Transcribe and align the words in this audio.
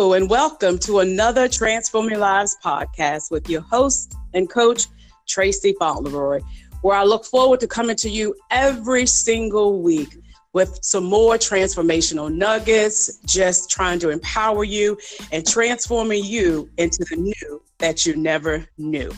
And 0.00 0.30
welcome 0.30 0.78
to 0.78 1.00
another 1.00 1.46
Transforming 1.46 2.18
Lives 2.18 2.56
podcast 2.64 3.30
with 3.30 3.50
your 3.50 3.60
host 3.60 4.14
and 4.32 4.48
coach, 4.48 4.86
Tracy 5.28 5.74
Fauntleroy, 5.78 6.40
where 6.80 6.96
I 6.96 7.04
look 7.04 7.26
forward 7.26 7.60
to 7.60 7.66
coming 7.66 7.96
to 7.96 8.08
you 8.08 8.34
every 8.50 9.04
single 9.04 9.82
week 9.82 10.16
with 10.54 10.78
some 10.80 11.04
more 11.04 11.34
transformational 11.34 12.34
nuggets, 12.34 13.18
just 13.26 13.68
trying 13.70 13.98
to 13.98 14.08
empower 14.08 14.64
you 14.64 14.96
and 15.32 15.46
transforming 15.46 16.24
you 16.24 16.70
into 16.78 17.04
the 17.10 17.16
new 17.16 17.62
that 17.76 18.06
you 18.06 18.16
never 18.16 18.66
knew. 18.78 19.12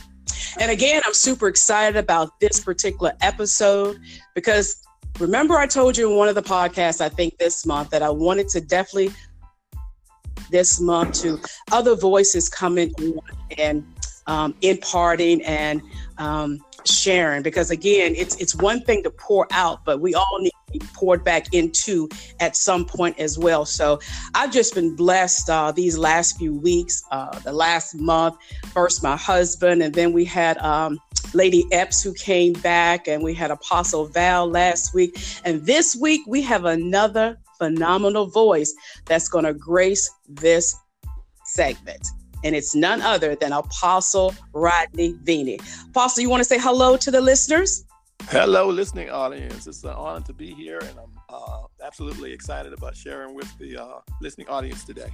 And 0.59 0.69
again, 0.69 1.01
I'm 1.05 1.13
super 1.13 1.47
excited 1.47 1.95
about 1.95 2.41
this 2.41 2.59
particular 2.59 3.13
episode 3.21 3.99
because 4.35 4.85
remember, 5.17 5.55
I 5.55 5.65
told 5.65 5.97
you 5.97 6.11
in 6.11 6.17
one 6.17 6.27
of 6.27 6.35
the 6.35 6.43
podcasts, 6.43 6.99
I 6.99 7.07
think 7.07 7.37
this 7.37 7.65
month, 7.65 7.89
that 7.91 8.03
I 8.03 8.09
wanted 8.09 8.49
to 8.49 8.59
definitely 8.59 9.13
this 10.53 10.79
month 10.79 11.21
to 11.21 11.37
other 11.73 11.95
voices 11.95 12.47
coming 12.47 12.93
on 12.99 13.19
and 13.57 13.83
um, 14.27 14.55
imparting 14.61 15.41
and 15.41 15.81
um, 16.17 16.63
sharing. 16.85 17.43
Because 17.43 17.71
again 17.71 18.13
it's 18.15 18.35
it's 18.37 18.55
one 18.55 18.81
thing 18.81 19.03
to 19.03 19.09
pour 19.09 19.47
out 19.51 19.83
but 19.83 19.99
we 19.99 20.13
all 20.13 20.39
need 20.39 20.51
to 20.67 20.79
be 20.79 20.85
poured 20.93 21.23
back 21.23 21.53
into 21.53 22.07
at 22.39 22.55
some 22.55 22.85
point 22.85 23.19
as 23.19 23.37
well. 23.37 23.65
So 23.65 23.99
i've 24.35 24.51
just 24.51 24.75
been 24.75 24.95
blessed 24.95 25.49
uh, 25.49 25.71
these 25.71 25.97
last 25.97 26.37
few 26.37 26.53
weeks 26.53 27.03
uh, 27.11 27.37
the 27.39 27.51
last 27.51 27.95
month 27.95 28.35
first 28.73 29.03
my 29.03 29.17
husband 29.17 29.81
and 29.81 29.93
then 29.93 30.13
we 30.13 30.23
had 30.23 30.57
um, 30.59 30.99
lady 31.33 31.65
epps 31.71 32.03
who 32.03 32.13
came 32.13 32.53
back 32.53 33.07
and 33.07 33.23
we 33.23 33.33
had 33.33 33.51
apostle 33.51 34.05
val 34.05 34.47
last 34.47 34.93
week. 34.93 35.17
And 35.43 35.65
this 35.65 35.95
week 35.95 36.21
we 36.27 36.41
have 36.41 36.65
another 36.65 37.37
phenomenal 37.63 38.27
voice 38.27 38.73
that's 39.05 39.29
going 39.29 39.45
to 39.45 39.53
grace 39.53 40.09
this 40.27 40.75
segment. 41.45 42.05
And 42.43 42.55
it's 42.55 42.75
none 42.75 43.01
other 43.01 43.35
than 43.35 43.53
Apostle 43.53 44.35
Rodney 44.53 45.15
Vini. 45.23 45.59
Apostle, 45.89 46.21
you 46.23 46.29
want 46.29 46.41
to 46.41 46.45
say 46.45 46.59
hello 46.59 46.97
to 46.97 47.09
the 47.09 47.21
listeners? 47.21 47.85
Hello, 48.23 48.67
listening 48.69 49.09
audience. 49.09 49.67
It's 49.67 49.83
an 49.83 49.91
honor 49.91 50.25
to 50.25 50.33
be 50.33 50.53
here, 50.53 50.79
and 50.79 50.97
I'm 50.99 51.19
uh, 51.29 51.63
absolutely 51.83 52.33
excited 52.33 52.73
about 52.73 52.95
sharing 52.95 53.33
with 53.33 53.57
the 53.57 53.77
uh, 53.77 53.99
listening 54.21 54.47
audience 54.47 54.83
today. 54.83 55.11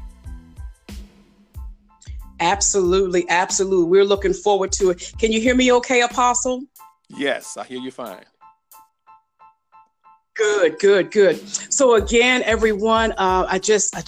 Absolutely, 2.40 3.26
absolutely. 3.30 3.90
We're 3.90 4.06
looking 4.06 4.34
forward 4.34 4.72
to 4.74 4.92
it. 4.92 5.14
Can 5.20 5.32
you 5.32 5.42
hear 5.42 5.56
me 5.56 5.72
okay, 5.74 6.02
Apostle? 6.02 6.64
Yes, 7.10 7.58
I 7.58 7.64
hear 7.64 7.80
you 7.80 7.92
fine. 7.92 8.24
Good, 10.40 10.80
good, 10.80 11.12
good. 11.12 11.50
So 11.70 11.96
again, 11.96 12.44
everyone, 12.46 13.12
uh, 13.18 13.46
I 13.50 13.60
just 13.60 13.94
I 13.94 14.02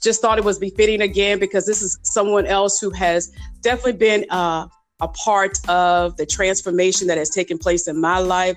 just 0.00 0.22
thought 0.22 0.38
it 0.38 0.44
was 0.44 0.56
befitting 0.56 1.00
again 1.00 1.40
because 1.40 1.66
this 1.66 1.82
is 1.82 1.98
someone 2.04 2.46
else 2.46 2.78
who 2.78 2.90
has 2.90 3.32
definitely 3.60 3.94
been 3.94 4.24
uh, 4.30 4.68
a 5.00 5.08
part 5.08 5.58
of 5.68 6.16
the 6.16 6.24
transformation 6.24 7.08
that 7.08 7.18
has 7.18 7.30
taken 7.30 7.58
place 7.58 7.88
in 7.88 8.00
my 8.00 8.20
life. 8.20 8.56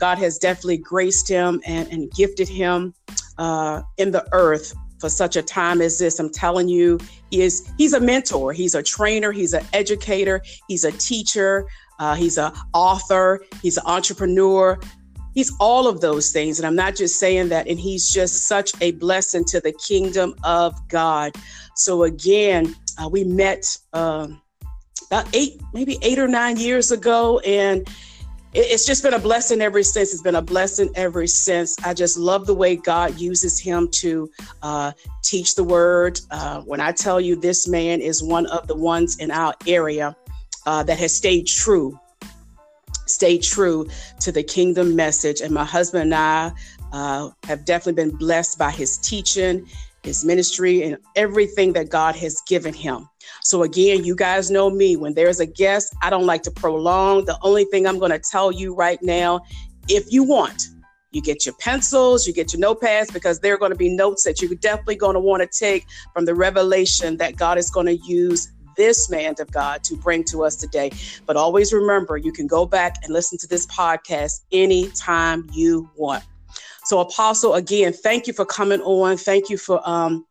God 0.00 0.18
has 0.18 0.38
definitely 0.38 0.78
graced 0.78 1.28
him 1.28 1.60
and, 1.66 1.86
and 1.92 2.10
gifted 2.12 2.48
him 2.48 2.94
uh, 3.38 3.82
in 3.98 4.10
the 4.10 4.26
earth 4.32 4.74
for 4.98 5.08
such 5.08 5.36
a 5.36 5.42
time 5.42 5.80
as 5.80 6.00
this. 6.00 6.18
I'm 6.18 6.32
telling 6.32 6.68
you, 6.68 6.98
he 7.30 7.42
is 7.42 7.70
he's 7.78 7.92
a 7.92 8.00
mentor, 8.00 8.52
he's 8.52 8.74
a 8.74 8.82
trainer, 8.82 9.30
he's 9.30 9.52
an 9.52 9.64
educator, 9.72 10.42
he's 10.66 10.82
a 10.82 10.90
teacher, 10.90 11.68
uh, 12.00 12.16
he's 12.16 12.38
an 12.38 12.52
author, 12.74 13.40
he's 13.62 13.76
an 13.76 13.84
entrepreneur. 13.86 14.80
He's 15.34 15.52
all 15.60 15.86
of 15.86 16.00
those 16.00 16.32
things. 16.32 16.58
And 16.58 16.66
I'm 16.66 16.76
not 16.76 16.96
just 16.96 17.18
saying 17.18 17.48
that. 17.50 17.68
And 17.68 17.78
he's 17.78 18.12
just 18.12 18.46
such 18.46 18.72
a 18.80 18.92
blessing 18.92 19.44
to 19.46 19.60
the 19.60 19.72
kingdom 19.72 20.34
of 20.44 20.74
God. 20.88 21.34
So, 21.76 22.04
again, 22.04 22.74
uh, 22.98 23.08
we 23.08 23.24
met 23.24 23.64
uh, 23.92 24.28
about 25.06 25.28
eight, 25.34 25.60
maybe 25.72 25.98
eight 26.02 26.18
or 26.18 26.28
nine 26.28 26.56
years 26.56 26.90
ago. 26.90 27.38
And 27.40 27.88
it's 28.52 28.84
just 28.84 29.04
been 29.04 29.14
a 29.14 29.18
blessing 29.18 29.60
ever 29.60 29.82
since. 29.82 30.12
It's 30.12 30.22
been 30.22 30.34
a 30.34 30.42
blessing 30.42 30.90
ever 30.96 31.26
since. 31.26 31.78
I 31.84 31.94
just 31.94 32.18
love 32.18 32.46
the 32.46 32.54
way 32.54 32.74
God 32.74 33.18
uses 33.20 33.60
him 33.60 33.88
to 33.92 34.28
uh, 34.62 34.92
teach 35.22 35.54
the 35.54 35.62
word. 35.62 36.20
Uh, 36.30 36.60
when 36.62 36.80
I 36.80 36.90
tell 36.90 37.20
you 37.20 37.36
this 37.36 37.68
man 37.68 38.00
is 38.00 38.22
one 38.22 38.46
of 38.46 38.66
the 38.66 38.74
ones 38.74 39.18
in 39.18 39.30
our 39.30 39.54
area 39.68 40.16
uh, 40.66 40.82
that 40.82 40.98
has 40.98 41.14
stayed 41.14 41.46
true 41.46 41.98
stay 43.10 43.38
true 43.38 43.88
to 44.20 44.32
the 44.32 44.42
kingdom 44.42 44.96
message. 44.96 45.40
And 45.40 45.52
my 45.52 45.64
husband 45.64 46.04
and 46.04 46.14
I 46.14 46.52
uh, 46.92 47.30
have 47.44 47.64
definitely 47.64 48.04
been 48.04 48.16
blessed 48.16 48.58
by 48.58 48.70
his 48.70 48.98
teaching, 48.98 49.66
his 50.02 50.24
ministry, 50.24 50.82
and 50.82 50.96
everything 51.16 51.72
that 51.74 51.90
God 51.90 52.16
has 52.16 52.40
given 52.48 52.74
him. 52.74 53.08
So, 53.42 53.62
again, 53.62 54.04
you 54.04 54.16
guys 54.16 54.50
know 54.50 54.70
me. 54.70 54.96
When 54.96 55.14
there's 55.14 55.40
a 55.40 55.46
guest, 55.46 55.94
I 56.02 56.10
don't 56.10 56.26
like 56.26 56.42
to 56.44 56.50
prolong. 56.50 57.24
The 57.24 57.38
only 57.42 57.64
thing 57.64 57.86
I'm 57.86 57.98
going 57.98 58.12
to 58.12 58.18
tell 58.18 58.50
you 58.50 58.74
right 58.74 58.98
now, 59.02 59.40
if 59.88 60.12
you 60.12 60.24
want, 60.24 60.62
you 61.12 61.20
get 61.22 61.44
your 61.44 61.54
pencils, 61.56 62.26
you 62.26 62.32
get 62.32 62.52
your 62.52 62.62
notepads, 62.62 63.12
because 63.12 63.40
there 63.40 63.54
are 63.54 63.58
going 63.58 63.72
to 63.72 63.78
be 63.78 63.88
notes 63.88 64.22
that 64.24 64.40
you're 64.40 64.54
definitely 64.54 64.96
going 64.96 65.14
to 65.14 65.20
want 65.20 65.42
to 65.42 65.58
take 65.58 65.86
from 66.14 66.24
the 66.24 66.34
revelation 66.34 67.16
that 67.16 67.36
God 67.36 67.58
is 67.58 67.70
going 67.70 67.86
to 67.86 67.96
use 67.96 68.52
this 68.76 69.10
man 69.10 69.34
of 69.38 69.50
God 69.50 69.82
to 69.84 69.96
bring 69.96 70.24
to 70.24 70.44
us 70.44 70.56
today. 70.56 70.90
But 71.26 71.36
always 71.36 71.72
remember, 71.72 72.16
you 72.16 72.32
can 72.32 72.46
go 72.46 72.66
back 72.66 72.96
and 73.02 73.12
listen 73.12 73.38
to 73.38 73.46
this 73.46 73.66
podcast 73.66 74.42
anytime 74.52 75.48
you 75.52 75.88
want. 75.96 76.24
So, 76.84 77.00
Apostle, 77.00 77.54
again, 77.54 77.92
thank 77.92 78.26
you 78.26 78.32
for 78.32 78.44
coming 78.44 78.80
on. 78.80 79.16
Thank 79.16 79.50
you 79.50 79.58
for 79.58 79.80
um, 79.88 80.26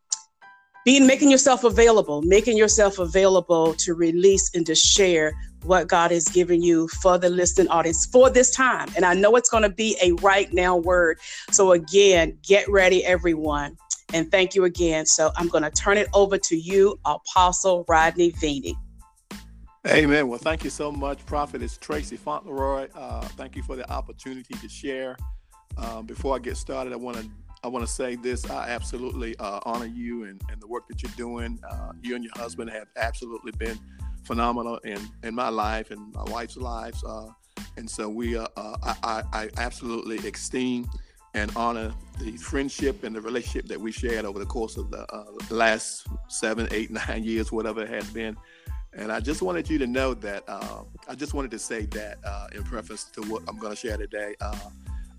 being 0.84 1.06
making 1.06 1.30
yourself 1.30 1.64
available, 1.64 2.22
making 2.22 2.56
yourself 2.56 2.98
available 2.98 3.74
to 3.74 3.94
release 3.94 4.50
and 4.54 4.66
to 4.66 4.74
share 4.74 5.32
what 5.62 5.88
God 5.88 6.10
has 6.10 6.28
given 6.28 6.62
you 6.62 6.88
for 6.88 7.18
the 7.18 7.30
listening 7.30 7.68
audience 7.68 8.06
for 8.06 8.30
this 8.30 8.54
time. 8.54 8.88
And 8.96 9.04
I 9.04 9.14
know 9.14 9.36
it's 9.36 9.50
going 9.50 9.62
to 9.62 9.70
be 9.70 9.96
a 10.02 10.12
right 10.14 10.52
now 10.52 10.76
word. 10.76 11.18
So, 11.50 11.72
again, 11.72 12.38
get 12.42 12.68
ready, 12.68 13.04
everyone. 13.04 13.76
And 14.12 14.30
thank 14.30 14.54
you 14.54 14.64
again. 14.64 15.06
So 15.06 15.30
I'm 15.36 15.48
going 15.48 15.62
to 15.62 15.70
turn 15.70 15.96
it 15.96 16.08
over 16.14 16.36
to 16.36 16.56
you, 16.56 16.98
Apostle 17.04 17.84
Rodney 17.88 18.30
Vini. 18.30 18.76
Amen. 19.86 20.28
Well, 20.28 20.38
thank 20.38 20.62
you 20.62 20.70
so 20.70 20.92
much, 20.92 21.24
Prophet. 21.24 21.62
It's 21.62 21.78
Tracy 21.78 22.16
Fauntleroy. 22.16 22.88
Uh, 22.94 23.22
thank 23.22 23.56
you 23.56 23.62
for 23.62 23.76
the 23.76 23.90
opportunity 23.90 24.54
to 24.54 24.68
share. 24.68 25.16
Um, 25.78 26.04
before 26.06 26.36
I 26.36 26.38
get 26.38 26.56
started, 26.56 26.92
I 26.92 26.96
want 26.96 27.16
to 27.16 27.30
I 27.62 27.68
want 27.68 27.86
to 27.86 27.92
say 27.92 28.16
this. 28.16 28.48
I 28.48 28.68
absolutely 28.70 29.36
uh, 29.38 29.60
honor 29.64 29.86
you 29.86 30.24
and, 30.24 30.40
and 30.50 30.60
the 30.60 30.66
work 30.66 30.88
that 30.88 31.02
you're 31.02 31.12
doing. 31.16 31.58
Uh, 31.70 31.92
you 32.02 32.14
and 32.14 32.24
your 32.24 32.32
husband 32.36 32.70
have 32.70 32.88
absolutely 32.96 33.52
been 33.52 33.78
phenomenal 34.24 34.76
in, 34.78 35.00
in 35.22 35.34
my 35.34 35.48
life 35.48 35.90
and 35.90 36.12
my 36.12 36.24
wife's 36.24 36.56
lives. 36.56 37.02
Uh, 37.04 37.28
and 37.76 37.88
so 37.88 38.08
we, 38.08 38.36
uh, 38.36 38.46
uh, 38.56 38.94
I, 39.02 39.22
I, 39.32 39.50
absolutely 39.58 40.18
esteem 40.28 40.88
and 41.34 41.52
honor 41.56 41.92
the 42.18 42.32
friendship 42.32 43.04
and 43.04 43.14
the 43.14 43.20
relationship 43.20 43.66
that 43.68 43.80
we 43.80 43.92
shared 43.92 44.24
over 44.24 44.38
the 44.38 44.46
course 44.46 44.76
of 44.76 44.90
the 44.90 45.06
uh, 45.12 45.24
last 45.50 46.06
seven, 46.28 46.68
eight, 46.70 46.90
nine 47.08 47.24
years, 47.24 47.52
whatever 47.52 47.82
it 47.82 47.88
has 47.88 48.08
been. 48.10 48.36
And 48.92 49.12
I 49.12 49.20
just 49.20 49.40
wanted 49.40 49.70
you 49.70 49.78
to 49.78 49.86
know 49.86 50.14
that 50.14 50.42
uh, 50.48 50.82
I 51.08 51.14
just 51.14 51.32
wanted 51.32 51.52
to 51.52 51.58
say 51.58 51.86
that 51.86 52.18
uh, 52.24 52.48
in 52.52 52.64
preface 52.64 53.04
to 53.12 53.22
what 53.22 53.42
I'm 53.48 53.56
going 53.58 53.72
to 53.72 53.76
share 53.76 53.96
today. 53.96 54.34
Uh, 54.40 54.58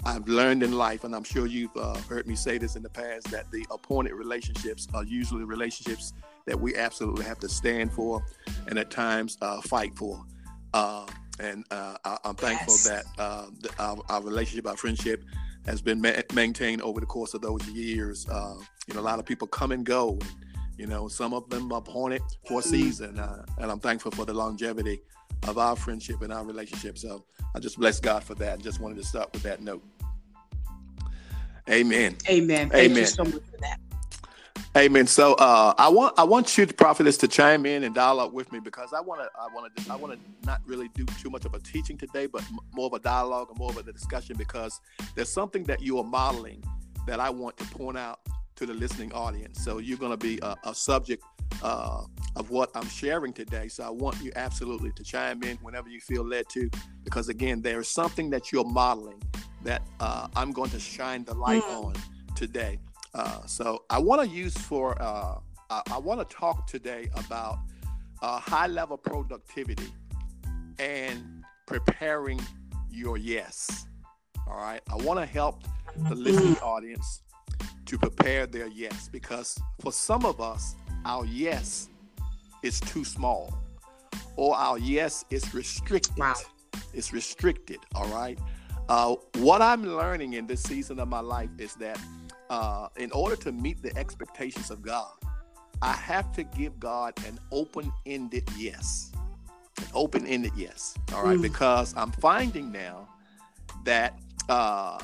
I've 0.03 0.27
learned 0.27 0.63
in 0.63 0.71
life, 0.73 1.03
and 1.03 1.15
I'm 1.15 1.23
sure 1.23 1.45
you've 1.45 1.75
uh, 1.77 1.95
heard 2.09 2.27
me 2.27 2.35
say 2.35 2.57
this 2.57 2.75
in 2.75 2.81
the 2.81 2.89
past, 2.89 3.29
that 3.31 3.49
the 3.51 3.65
appointed 3.69 4.13
relationships 4.13 4.87
are 4.93 5.03
usually 5.03 5.43
relationships 5.43 6.13
that 6.47 6.59
we 6.59 6.75
absolutely 6.75 7.25
have 7.25 7.39
to 7.39 7.49
stand 7.49 7.91
for 7.91 8.23
and 8.67 8.77
at 8.79 8.91
times 8.91 9.37
uh, 9.41 9.61
fight 9.61 9.95
for. 9.97 10.23
and 10.73 11.65
I, 11.71 12.17
am 12.23 12.35
thankful 12.35 12.73
yes. 12.73 12.83
that 12.87 13.05
the, 13.61 13.69
our, 13.79 13.97
our 14.09 14.21
relationship, 14.21 14.67
our 14.67 14.77
friendship, 14.77 15.23
has 15.65 15.81
been 15.81 16.01
ma- 16.01 16.11
maintained 16.33 16.81
over 16.81 16.99
the 16.99 17.05
course 17.05 17.33
of 17.33 17.41
those 17.41 17.65
years. 17.67 18.27
Uh, 18.29 18.55
you 18.87 18.93
know, 18.93 18.99
a 18.99 19.01
lot 19.01 19.19
of 19.19 19.25
people 19.25 19.47
come 19.47 19.71
and 19.71 19.85
go. 19.85 20.17
And, 20.21 20.31
you 20.77 20.87
know, 20.87 21.07
some 21.07 21.33
of 21.33 21.49
them 21.49 21.71
appointed 21.71 22.21
for 22.47 22.59
a 22.59 22.63
mm-hmm. 22.63 22.69
season, 22.69 23.19
uh, 23.19 23.45
and 23.59 23.71
I'm 23.71 23.79
thankful 23.79 24.11
for 24.11 24.25
the 24.25 24.33
longevity 24.33 25.01
of 25.47 25.57
our 25.57 25.75
friendship 25.75 26.21
and 26.21 26.33
our 26.33 26.43
relationship. 26.43 26.97
So 26.97 27.25
I 27.55 27.59
just 27.59 27.77
bless 27.77 27.99
God 27.99 28.23
for 28.23 28.35
that. 28.35 28.59
Just 28.59 28.79
wanted 28.79 28.97
to 28.97 29.03
start 29.03 29.31
with 29.33 29.43
that 29.43 29.61
note. 29.61 29.83
Amen. 31.69 32.17
Amen. 32.27 32.69
Thank 32.69 32.91
Amen. 32.91 32.97
you 32.97 33.05
so 33.05 33.23
much 33.23 33.33
for 33.33 33.57
that. 33.61 33.79
Amen. 34.77 35.05
So 35.05 35.33
uh, 35.33 35.73
I 35.77 35.89
want 35.89 36.13
I 36.17 36.23
want 36.23 36.57
you, 36.57 36.65
to 36.65 36.73
prophetess, 36.73 37.17
to 37.17 37.27
chime 37.27 37.65
in 37.65 37.83
and 37.83 37.93
dialogue 37.93 38.31
with 38.31 38.53
me 38.53 38.59
because 38.61 38.93
I 38.93 39.01
want 39.01 39.19
to 39.19 39.29
I 39.37 39.47
want 39.53 39.75
to 39.75 39.91
I 39.91 39.97
want 39.97 40.13
to 40.13 40.19
not 40.45 40.61
really 40.65 40.87
do 40.95 41.03
too 41.21 41.29
much 41.29 41.43
of 41.43 41.53
a 41.53 41.59
teaching 41.59 41.97
today, 41.97 42.25
but 42.25 42.41
more 42.73 42.85
of 42.87 42.93
a 42.93 42.99
dialogue 42.99 43.49
and 43.49 43.57
more 43.59 43.69
of 43.69 43.75
a 43.75 43.83
discussion 43.83 44.37
because 44.37 44.79
there's 45.13 45.27
something 45.27 45.63
that 45.65 45.81
you 45.81 45.97
are 45.97 46.05
modeling 46.05 46.63
that 47.05 47.19
I 47.19 47.29
want 47.29 47.57
to 47.57 47.65
point 47.65 47.97
out 47.97 48.21
to 48.55 48.65
the 48.65 48.73
listening 48.73 49.11
audience. 49.11 49.61
So 49.61 49.79
you're 49.79 49.97
going 49.97 50.11
to 50.11 50.17
be 50.17 50.39
a, 50.41 50.55
a 50.63 50.73
subject 50.73 51.21
uh, 51.61 52.03
of 52.37 52.49
what 52.49 52.69
I'm 52.73 52.87
sharing 52.87 53.33
today. 53.33 53.67
So 53.67 53.83
I 53.83 53.89
want 53.89 54.21
you 54.21 54.31
absolutely 54.37 54.93
to 54.93 55.03
chime 55.03 55.43
in 55.43 55.57
whenever 55.57 55.89
you 55.89 55.99
feel 55.99 56.23
led 56.23 56.47
to, 56.49 56.69
because 57.03 57.27
again, 57.27 57.61
there 57.61 57.81
is 57.81 57.89
something 57.89 58.29
that 58.29 58.53
you're 58.53 58.63
modeling 58.63 59.21
that 59.63 59.81
uh, 59.99 60.27
I'm 60.35 60.51
going 60.51 60.69
to 60.69 60.79
shine 60.79 61.25
the 61.25 61.33
light 61.33 61.63
mm. 61.63 61.85
on 61.85 61.95
today. 62.35 62.79
Uh, 63.13 63.45
so 63.45 63.83
I 63.89 63.99
want 63.99 64.21
to 64.21 64.27
use 64.27 64.57
for 64.57 65.01
uh, 65.01 65.35
I, 65.69 65.81
I 65.91 65.97
want 65.97 66.27
to 66.27 66.35
talk 66.35 66.67
today 66.67 67.09
about 67.15 67.59
uh, 68.21 68.39
high 68.39 68.67
level 68.67 68.97
productivity 68.97 69.91
and 70.79 71.43
preparing 71.65 72.39
your 72.89 73.17
yes. 73.17 73.85
All 74.47 74.57
right. 74.57 74.81
I 74.91 74.95
want 75.03 75.19
to 75.19 75.25
help 75.25 75.63
the 76.09 76.15
listening 76.15 76.55
mm. 76.55 76.63
audience 76.63 77.21
to 77.85 77.97
prepare 77.97 78.47
their 78.47 78.67
yes 78.67 79.09
because 79.09 79.57
for 79.79 79.91
some 79.91 80.25
of 80.25 80.39
us, 80.41 80.75
our 81.05 81.25
yes 81.25 81.89
is 82.63 82.79
too 82.79 83.03
small 83.03 83.53
or 84.35 84.55
our 84.55 84.77
yes 84.77 85.25
is 85.29 85.53
restricted. 85.53 86.17
Wow. 86.17 86.35
It's 86.93 87.13
restricted. 87.13 87.79
All 87.95 88.07
right. 88.07 88.39
Uh, 88.89 89.15
what 89.37 89.61
I'm 89.61 89.85
learning 89.85 90.33
in 90.33 90.47
this 90.47 90.63
season 90.63 90.99
of 90.99 91.07
my 91.07 91.21
life 91.21 91.49
is 91.57 91.75
that 91.75 91.99
uh, 92.51 92.89
in 92.97 93.09
order 93.13 93.37
to 93.37 93.51
meet 93.53 93.81
the 93.81 93.97
expectations 93.97 94.69
of 94.69 94.81
God, 94.81 95.13
I 95.81 95.93
have 95.93 96.33
to 96.33 96.43
give 96.43 96.79
God 96.79 97.13
an 97.25 97.39
open 97.51 97.91
ended 98.05 98.43
yes. 98.57 99.13
An 99.77 99.87
open 99.93 100.27
ended 100.27 100.51
yes. 100.57 100.93
All 101.13 101.23
right. 101.23 101.37
Mm. 101.37 101.43
Because 101.43 101.95
I'm 101.95 102.11
finding 102.11 102.69
now 102.69 103.07
that 103.85 104.19
uh, 104.49 104.99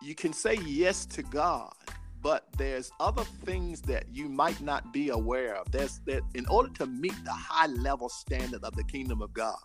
you 0.00 0.14
can 0.14 0.32
say 0.32 0.56
yes 0.64 1.04
to 1.06 1.22
God, 1.24 1.74
but 2.22 2.46
there's 2.56 2.92
other 3.00 3.24
things 3.44 3.80
that 3.82 4.04
you 4.12 4.28
might 4.28 4.60
not 4.60 4.92
be 4.92 5.08
aware 5.08 5.56
of. 5.56 5.70
There's 5.72 5.98
that 6.06 6.22
in 6.34 6.46
order 6.46 6.72
to 6.74 6.86
meet 6.86 7.14
the 7.24 7.32
high 7.32 7.66
level 7.66 8.08
standard 8.08 8.62
of 8.62 8.76
the 8.76 8.84
kingdom 8.84 9.20
of 9.20 9.32
God, 9.32 9.58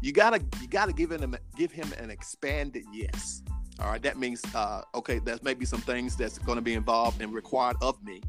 you 0.00 0.12
gotta 0.12 0.40
you 0.60 0.68
gotta 0.68 0.92
give 0.92 1.10
him 1.10 1.36
give 1.56 1.72
him 1.72 1.92
an 1.98 2.08
expanded 2.08 2.84
yes. 2.92 3.42
All 3.80 3.90
right, 3.90 4.02
that 4.02 4.18
means 4.18 4.42
uh, 4.54 4.82
okay. 4.94 5.18
There's 5.18 5.42
maybe 5.42 5.64
some 5.64 5.80
things 5.80 6.14
that's 6.16 6.38
going 6.38 6.56
to 6.56 6.62
be 6.62 6.74
involved 6.74 7.22
and 7.22 7.32
required 7.32 7.76
of 7.80 8.02
me 8.04 8.20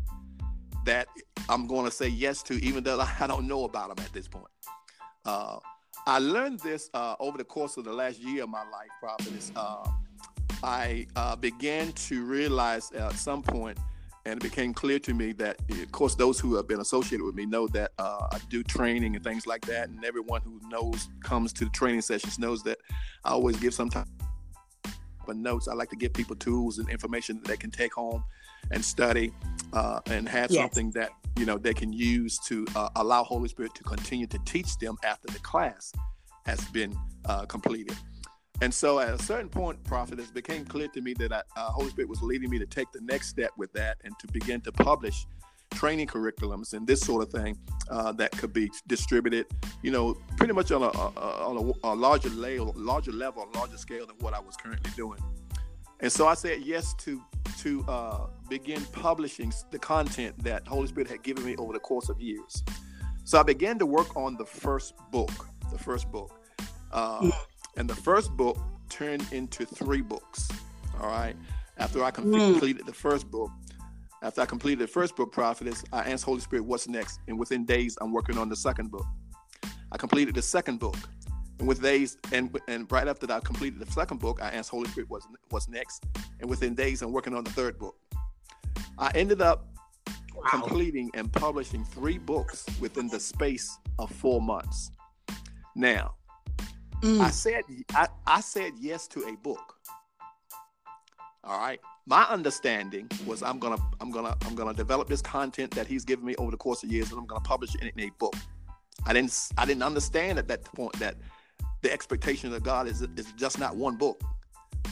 that 0.85 1.07
I'm 1.49 1.67
going 1.67 1.85
to 1.85 1.91
say 1.91 2.07
yes 2.07 2.41
to, 2.43 2.53
even 2.63 2.83
though 2.83 2.99
I 3.19 3.27
don't 3.27 3.47
know 3.47 3.65
about 3.65 3.95
them 3.95 4.05
at 4.05 4.13
this 4.13 4.27
point. 4.27 4.47
Uh, 5.25 5.59
I 6.07 6.19
learned 6.19 6.61
this 6.61 6.89
uh, 6.93 7.15
over 7.19 7.37
the 7.37 7.43
course 7.43 7.77
of 7.77 7.83
the 7.83 7.93
last 7.93 8.19
year 8.19 8.43
of 8.43 8.49
my 8.49 8.63
life, 8.63 8.89
Prophetess. 8.99 9.51
Uh, 9.55 9.87
I 10.63 11.07
uh, 11.15 11.35
began 11.35 11.91
to 11.93 12.23
realize 12.23 12.91
at 12.93 13.13
some 13.13 13.43
point, 13.43 13.77
and 14.25 14.37
it 14.37 14.43
became 14.43 14.73
clear 14.73 14.99
to 14.99 15.13
me 15.13 15.33
that, 15.33 15.57
of 15.69 15.91
course, 15.91 16.15
those 16.15 16.39
who 16.39 16.55
have 16.55 16.67
been 16.67 16.79
associated 16.79 17.25
with 17.25 17.35
me 17.35 17.45
know 17.45 17.67
that 17.69 17.91
uh, 17.99 18.27
I 18.31 18.39
do 18.49 18.63
training 18.63 19.15
and 19.15 19.23
things 19.23 19.45
like 19.45 19.65
that. 19.65 19.89
And 19.89 20.03
everyone 20.05 20.41
who 20.41 20.59
knows, 20.69 21.09
comes 21.23 21.51
to 21.53 21.65
the 21.65 21.71
training 21.71 22.01
sessions, 22.01 22.39
knows 22.39 22.63
that 22.63 22.77
I 23.25 23.31
always 23.31 23.57
give 23.57 23.73
some 23.73 23.89
time 23.89 24.05
but 25.31 25.37
notes. 25.37 25.69
I 25.69 25.73
like 25.73 25.89
to 25.91 25.95
give 25.95 26.11
people 26.11 26.35
tools 26.35 26.77
and 26.79 26.89
information 26.89 27.37
that 27.37 27.45
they 27.45 27.55
can 27.55 27.71
take 27.71 27.93
home 27.93 28.23
and 28.71 28.83
study 28.83 29.31
uh, 29.71 30.01
and 30.07 30.27
have 30.27 30.51
yes. 30.51 30.61
something 30.61 30.91
that 30.91 31.11
you 31.37 31.45
know 31.45 31.57
they 31.57 31.73
can 31.73 31.93
use 31.93 32.37
to 32.47 32.67
uh, 32.75 32.89
allow 32.97 33.23
Holy 33.23 33.47
Spirit 33.47 33.73
to 33.75 33.83
continue 33.83 34.27
to 34.27 34.39
teach 34.39 34.77
them 34.77 34.97
after 35.05 35.31
the 35.31 35.39
class 35.39 35.93
has 36.45 36.59
been 36.65 36.93
uh, 37.25 37.45
completed. 37.45 37.95
And 38.61 38.73
so 38.73 38.99
at 38.99 39.13
a 39.13 39.23
certain 39.23 39.49
point, 39.49 39.81
prophet, 39.85 40.19
it 40.19 40.33
became 40.33 40.65
clear 40.65 40.89
to 40.89 41.01
me 41.01 41.13
that 41.13 41.31
I, 41.31 41.41
uh, 41.55 41.71
Holy 41.71 41.89
Spirit 41.89 42.09
was 42.09 42.21
leading 42.21 42.49
me 42.49 42.59
to 42.59 42.65
take 42.65 42.91
the 42.91 43.01
next 43.01 43.29
step 43.29 43.51
with 43.57 43.71
that 43.73 43.97
and 44.03 44.13
to 44.19 44.27
begin 44.27 44.59
to 44.61 44.71
publish 44.71 45.25
training 45.73 46.07
curriculums 46.07 46.73
and 46.73 46.85
this 46.85 47.01
sort 47.01 47.23
of 47.23 47.29
thing 47.31 47.57
uh, 47.89 48.11
that 48.13 48.31
could 48.31 48.53
be 48.53 48.69
distributed, 48.87 49.45
you 49.81 49.91
know, 49.91 50.17
pretty 50.37 50.53
much 50.53 50.71
on 50.71 50.83
a, 50.83 50.87
on 50.87 51.57
a, 51.83 51.87
a, 51.87 51.93
larger 51.95 52.29
level, 52.29 52.73
larger 52.75 53.11
level, 53.11 53.47
larger 53.55 53.77
scale 53.77 54.05
than 54.05 54.15
what 54.19 54.33
I 54.33 54.39
was 54.39 54.55
currently 54.55 54.91
doing. 54.95 55.19
And 55.99 56.11
so 56.11 56.27
I 56.27 56.33
said 56.33 56.61
yes 56.61 56.93
to 56.99 57.21
to 57.59 57.85
uh, 57.87 58.27
begin 58.49 58.81
publishing 58.91 59.53
the 59.71 59.77
content 59.77 60.35
that 60.43 60.67
Holy 60.67 60.87
Spirit 60.87 61.09
had 61.09 61.21
given 61.21 61.45
me 61.45 61.55
over 61.57 61.73
the 61.73 61.79
course 61.79 62.09
of 62.09 62.19
years. 62.19 62.63
So 63.23 63.39
I 63.39 63.43
began 63.43 63.77
to 63.79 63.85
work 63.85 64.15
on 64.15 64.35
the 64.35 64.45
first 64.45 64.93
book, 65.11 65.47
the 65.71 65.77
first 65.77 66.11
book. 66.11 66.39
Uh. 66.91 67.29
And 67.77 67.89
the 67.89 67.95
first 67.95 68.31
book 68.31 68.57
turned 68.89 69.25
into 69.31 69.65
three 69.65 70.01
books. 70.01 70.49
All 70.99 71.07
right. 71.07 71.35
After 71.77 72.03
I 72.03 72.11
mm. 72.11 72.51
completed 72.51 72.85
the 72.85 72.93
first 72.93 73.31
book, 73.31 73.49
after 74.21 74.41
I 74.41 74.45
completed 74.45 74.79
the 74.79 74.87
first 74.87 75.15
book, 75.15 75.31
Prophetess, 75.31 75.83
I 75.91 76.11
asked 76.11 76.23
Holy 76.23 76.41
Spirit, 76.41 76.65
what's 76.65 76.87
next? 76.87 77.19
And 77.27 77.39
within 77.39 77.65
days, 77.65 77.97
I'm 78.01 78.11
working 78.11 78.37
on 78.37 78.49
the 78.49 78.55
second 78.55 78.91
book. 78.91 79.05
I 79.91 79.97
completed 79.97 80.35
the 80.35 80.41
second 80.41 80.79
book. 80.79 80.97
And 81.59 81.67
with 81.67 81.81
days, 81.81 82.17
and 82.31 82.57
and 82.67 82.91
right 82.91 83.07
after 83.07 83.27
that 83.27 83.35
I 83.35 83.39
completed 83.39 83.79
the 83.79 83.91
second 83.91 84.19
book, 84.19 84.39
I 84.41 84.49
asked 84.49 84.69
Holy 84.69 84.89
Spirit 84.89 85.09
what's 85.09 85.27
what's 85.49 85.69
next. 85.69 86.05
And 86.39 86.49
within 86.49 86.73
days, 86.73 87.01
I'm 87.01 87.11
working 87.11 87.35
on 87.35 87.43
the 87.43 87.51
third 87.51 87.77
book. 87.77 87.95
I 88.97 89.11
ended 89.13 89.41
up 89.41 89.67
wow. 90.35 90.43
completing 90.49 91.11
and 91.13 91.31
publishing 91.31 91.83
three 91.83 92.17
books 92.17 92.65
within 92.79 93.07
the 93.07 93.19
space 93.19 93.77
of 93.99 94.11
four 94.11 94.41
months. 94.41 94.91
Now, 95.75 96.15
Mm. 97.01 97.19
I 97.19 97.29
said 97.31 97.63
I, 97.93 98.07
I 98.27 98.41
said 98.41 98.73
yes 98.79 99.07
to 99.09 99.23
a 99.23 99.35
book. 99.37 99.75
All 101.43 101.57
right. 101.57 101.79
My 102.11 102.23
understanding 102.23 103.09
was 103.25 103.41
I'm 103.41 103.57
gonna 103.57 103.77
I'm 104.01 104.11
gonna 104.11 104.35
I'm 104.45 104.53
gonna 104.53 104.73
develop 104.73 105.07
this 105.07 105.21
content 105.21 105.71
that 105.71 105.87
he's 105.87 106.03
given 106.03 106.25
me 106.25 106.35
over 106.35 106.51
the 106.51 106.57
course 106.57 106.83
of 106.83 106.91
years, 106.91 107.09
and 107.09 107.17
I'm 107.17 107.25
gonna 107.25 107.39
publish 107.39 107.73
it 107.73 107.83
in 107.83 107.99
a 108.01 108.09
book. 108.19 108.35
I 109.05 109.13
didn't 109.13 109.47
I 109.57 109.65
didn't 109.65 109.83
understand 109.83 110.37
at 110.37 110.49
that 110.49 110.65
point 110.65 110.91
that 110.99 111.15
the 111.83 111.89
expectation 111.89 112.53
of 112.53 112.63
God 112.63 112.89
is 112.89 113.01
is 113.01 113.31
just 113.37 113.59
not 113.59 113.77
one 113.77 113.95
book, 113.95 114.21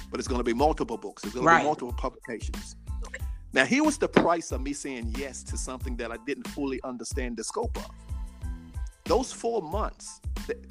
but 0.10 0.22
it's 0.22 0.30
going 0.30 0.40
to 0.40 0.46
be 0.46 0.54
multiple 0.54 0.96
books. 0.96 1.26
It's 1.26 1.34
going 1.34 1.46
right. 1.46 1.58
to 1.58 1.64
be 1.64 1.66
multiple 1.66 1.92
publications. 1.92 2.78
Now, 3.52 3.66
here 3.66 3.84
was 3.84 3.98
the 3.98 4.08
price 4.08 4.54
of 4.54 4.62
me 4.62 4.72
saying 4.72 5.14
yes 5.18 5.44
to 5.44 5.58
something 5.58 5.98
that 5.98 6.14
I 6.14 6.18
didn't 6.26 6.48
fully 6.48 6.80
understand 6.86 7.36
the 7.36 7.44
scope 7.44 7.76
of. 7.80 7.92
Those 9.04 9.34
four 9.34 9.62
months 9.62 10.22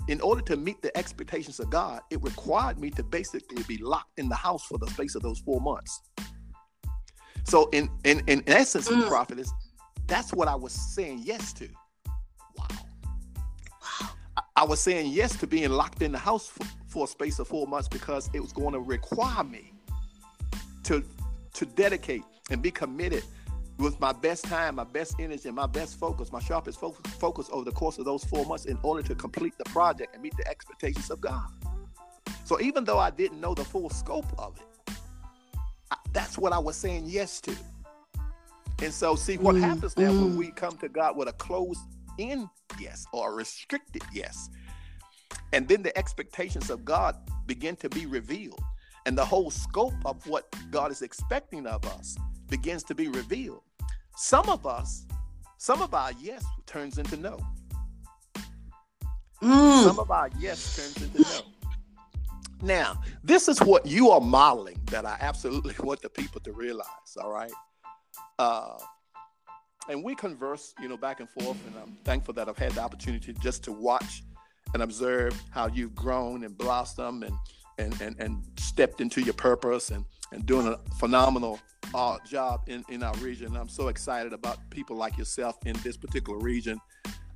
in 0.08 0.20
order 0.22 0.40
to 0.42 0.56
meet 0.56 0.80
the 0.80 0.96
expectations 0.96 1.60
of 1.60 1.68
God, 1.68 2.00
it 2.10 2.22
required 2.22 2.80
me 2.80 2.90
to 2.92 3.02
basically 3.02 3.62
be 3.64 3.76
locked 3.82 4.18
in 4.18 4.30
the 4.30 4.34
house 4.34 4.64
for 4.64 4.78
the 4.78 4.86
space 4.86 5.14
of 5.14 5.22
those 5.22 5.40
four 5.40 5.60
months. 5.60 6.00
So, 7.48 7.70
in 7.70 7.88
in 8.04 8.22
in 8.26 8.44
essence, 8.46 8.88
mm. 8.88 9.08
prophetess, 9.08 9.50
that's 10.06 10.34
what 10.34 10.48
I 10.48 10.54
was 10.54 10.72
saying 10.72 11.22
yes 11.24 11.54
to. 11.54 11.68
Wow. 12.56 12.66
Wow. 12.68 14.08
I, 14.36 14.42
I 14.56 14.64
was 14.64 14.80
saying 14.80 15.12
yes 15.12 15.34
to 15.36 15.46
being 15.46 15.70
locked 15.70 16.02
in 16.02 16.12
the 16.12 16.18
house 16.18 16.46
for, 16.46 16.66
for 16.86 17.04
a 17.04 17.08
space 17.08 17.38
of 17.38 17.48
four 17.48 17.66
months 17.66 17.88
because 17.88 18.28
it 18.34 18.40
was 18.40 18.52
going 18.52 18.74
to 18.74 18.80
require 18.80 19.44
me 19.44 19.72
to 20.84 21.02
to 21.54 21.64
dedicate 21.64 22.22
and 22.50 22.60
be 22.60 22.70
committed 22.70 23.24
with 23.78 23.98
my 23.98 24.12
best 24.12 24.44
time, 24.44 24.74
my 24.74 24.84
best 24.84 25.14
energy, 25.18 25.48
and 25.48 25.56
my 25.56 25.66
best 25.66 25.98
focus, 25.98 26.30
my 26.30 26.40
sharpest 26.40 26.78
focus, 26.78 27.14
focus 27.14 27.48
over 27.50 27.64
the 27.64 27.72
course 27.72 27.96
of 27.98 28.04
those 28.04 28.24
four 28.24 28.44
months 28.44 28.66
in 28.66 28.78
order 28.82 29.02
to 29.02 29.14
complete 29.14 29.56
the 29.56 29.64
project 29.70 30.12
and 30.14 30.22
meet 30.22 30.36
the 30.36 30.46
expectations 30.48 31.10
of 31.10 31.20
God. 31.22 31.48
So 32.44 32.60
even 32.60 32.84
though 32.84 32.98
I 32.98 33.08
didn't 33.08 33.40
know 33.40 33.54
the 33.54 33.64
full 33.64 33.88
scope 33.88 34.26
of 34.38 34.56
it, 34.58 34.66
that's 36.12 36.38
what 36.38 36.52
I 36.52 36.58
was 36.58 36.76
saying 36.76 37.04
yes 37.06 37.40
to. 37.42 37.54
And 38.80 38.92
so, 38.92 39.16
see 39.16 39.38
what 39.38 39.56
mm, 39.56 39.60
happens 39.60 39.96
now 39.96 40.10
mm. 40.10 40.20
when 40.22 40.36
we 40.36 40.50
come 40.52 40.76
to 40.78 40.88
God 40.88 41.16
with 41.16 41.28
a 41.28 41.32
closed 41.32 41.80
in 42.18 42.48
yes 42.78 43.06
or 43.12 43.32
a 43.32 43.34
restricted 43.34 44.02
yes. 44.12 44.50
And 45.52 45.66
then 45.66 45.82
the 45.82 45.96
expectations 45.96 46.70
of 46.70 46.84
God 46.84 47.16
begin 47.46 47.76
to 47.76 47.88
be 47.88 48.06
revealed. 48.06 48.60
And 49.06 49.16
the 49.16 49.24
whole 49.24 49.50
scope 49.50 49.94
of 50.04 50.24
what 50.26 50.46
God 50.70 50.90
is 50.92 51.02
expecting 51.02 51.66
of 51.66 51.84
us 51.86 52.16
begins 52.48 52.84
to 52.84 52.94
be 52.94 53.08
revealed. 53.08 53.62
Some 54.16 54.48
of 54.48 54.66
us, 54.66 55.06
some 55.56 55.80
of 55.80 55.94
our 55.94 56.12
yes 56.20 56.44
turns 56.66 56.98
into 56.98 57.16
no. 57.16 57.38
Mm. 59.42 59.84
Some 59.84 59.98
of 59.98 60.10
our 60.10 60.28
yes 60.38 60.76
turns 60.76 61.02
into 61.02 61.22
no. 61.22 61.57
Now, 62.62 63.00
this 63.22 63.48
is 63.48 63.60
what 63.60 63.86
you 63.86 64.10
are 64.10 64.20
modeling 64.20 64.80
that 64.86 65.06
I 65.06 65.16
absolutely 65.20 65.74
want 65.80 66.02
the 66.02 66.08
people 66.08 66.40
to 66.42 66.52
realize. 66.52 67.16
All 67.20 67.30
right. 67.30 67.52
Uh, 68.38 68.78
and 69.88 70.04
we 70.04 70.14
converse, 70.14 70.74
you 70.80 70.88
know, 70.88 70.96
back 70.96 71.20
and 71.20 71.28
forth, 71.30 71.56
and 71.66 71.74
I'm 71.82 71.96
thankful 72.04 72.34
that 72.34 72.48
I've 72.48 72.58
had 72.58 72.72
the 72.72 72.82
opportunity 72.82 73.32
just 73.40 73.62
to 73.64 73.72
watch 73.72 74.22
and 74.74 74.82
observe 74.82 75.40
how 75.50 75.68
you've 75.68 75.94
grown 75.94 76.44
and 76.44 76.56
blossomed 76.56 77.24
and 77.24 77.34
and 77.78 77.98
and, 78.00 78.20
and 78.20 78.42
stepped 78.58 79.00
into 79.00 79.22
your 79.22 79.34
purpose 79.34 79.90
and 79.90 80.04
and 80.32 80.44
doing 80.44 80.66
a 80.66 80.76
phenomenal 80.98 81.58
uh, 81.94 82.18
job 82.26 82.62
in, 82.66 82.84
in 82.90 83.02
our 83.02 83.14
region. 83.16 83.56
I'm 83.56 83.68
so 83.68 83.88
excited 83.88 84.34
about 84.34 84.58
people 84.68 84.96
like 84.96 85.16
yourself 85.16 85.56
in 85.64 85.74
this 85.82 85.96
particular 85.96 86.38
region, 86.38 86.78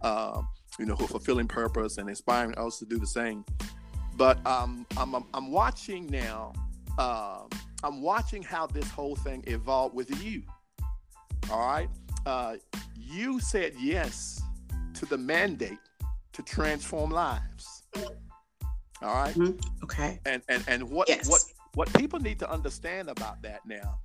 uh, 0.03 0.43
you 0.79 0.85
know, 0.85 0.95
who 0.95 1.05
are 1.05 1.09
fulfilling 1.09 1.49
purpose 1.49 1.97
and 1.97 2.09
inspiring 2.09 2.55
us 2.59 2.79
to 2.81 2.85
do 2.85 2.99
the 2.99 3.07
same. 3.07 3.45
But 4.17 4.45
um, 4.47 4.87
I'm, 4.97 5.15
I'm, 5.15 5.25
I'm 5.35 5.51
watching 5.51 6.07
now, 6.07 6.53
uh, 6.99 7.41
I'm 7.83 8.03
watching 8.03 8.43
how 8.43 8.67
this 8.67 8.89
whole 8.91 9.17
thing 9.17 9.43
evolved 9.47 9.95
with 9.95 10.23
you. 10.23 10.43
All 11.51 11.67
right. 11.67 11.89
Uh, 12.27 12.57
you 12.97 13.41
said 13.41 13.73
yes 13.81 14.41
to 14.95 15.07
the 15.07 15.19
mandate 15.19 15.79
to 16.33 16.43
transform 16.43 17.11
lives. 17.11 17.83
All 19.03 19.15
right? 19.15 19.35
mm-hmm. 19.35 19.59
Okay. 19.83 20.21
And 20.27 20.43
and 20.49 20.65
and 20.69 20.89
what 20.89 21.09
yes. 21.09 21.29
what 21.29 21.43
what 21.75 21.93
people 21.95 22.21
need 22.21 22.39
to 22.39 22.51
understand 22.51 23.09
about 23.09 23.43
that 23.43 23.61
now 23.67 23.99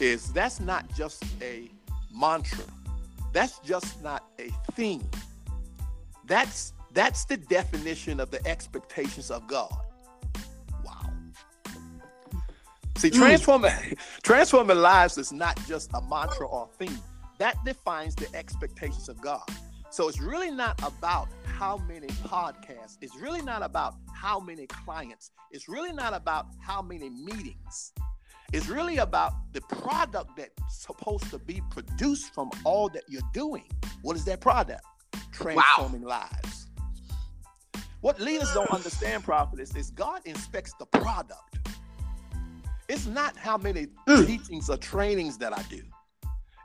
is 0.00 0.32
that's 0.32 0.60
not 0.60 0.94
just 0.94 1.24
a 1.42 1.70
mantra. 2.14 2.64
That's 3.32 3.58
just 3.60 4.02
not 4.02 4.24
a 4.38 4.50
thing. 4.72 5.06
That's 6.26 6.72
that's 6.96 7.26
the 7.26 7.36
definition 7.36 8.20
of 8.20 8.30
the 8.30 8.44
expectations 8.46 9.30
of 9.30 9.46
God. 9.46 9.70
Wow. 10.82 11.10
See, 12.96 13.10
hmm. 13.10 13.18
transforming 13.18 13.70
mm. 13.70 13.98
transforming 14.22 14.78
lives 14.78 15.18
is 15.18 15.30
not 15.30 15.60
just 15.68 15.90
a 15.92 16.00
mantra 16.08 16.48
or 16.48 16.70
a 16.72 16.84
theme. 16.84 16.98
That 17.38 17.62
defines 17.66 18.14
the 18.14 18.34
expectations 18.34 19.10
of 19.10 19.20
God. 19.20 19.44
So 19.90 20.08
it's 20.08 20.20
really 20.20 20.50
not 20.50 20.80
about 20.82 21.28
how 21.44 21.76
many 21.86 22.06
podcasts. 22.06 22.96
It's 23.02 23.14
really 23.16 23.42
not 23.42 23.62
about 23.62 23.94
how 24.14 24.40
many 24.40 24.66
clients. 24.66 25.30
It's 25.50 25.68
really 25.68 25.92
not 25.92 26.14
about 26.14 26.46
how 26.60 26.80
many 26.80 27.10
meetings. 27.10 27.92
It's 28.54 28.68
really 28.68 28.98
about 28.98 29.32
the 29.52 29.60
product 29.60 30.34
that's 30.36 30.82
supposed 30.82 31.30
to 31.30 31.38
be 31.38 31.60
produced 31.70 32.32
from 32.32 32.50
all 32.64 32.88
that 32.90 33.02
you're 33.08 33.30
doing. 33.34 33.68
What 34.00 34.16
is 34.16 34.24
that 34.24 34.40
product? 34.40 34.80
Transforming 35.32 36.02
wow. 36.02 36.28
lives. 36.30 36.55
What 38.06 38.20
leaders 38.20 38.52
don't 38.54 38.70
understand, 38.70 39.24
prophet, 39.24 39.58
is, 39.58 39.90
God 39.90 40.20
inspects 40.26 40.72
the 40.78 40.86
product. 40.86 41.58
It's 42.88 43.06
not 43.06 43.36
how 43.36 43.56
many 43.56 43.88
mm. 44.06 44.24
teachings 44.24 44.70
or 44.70 44.76
trainings 44.76 45.36
that 45.38 45.52
I 45.52 45.60
do. 45.64 45.82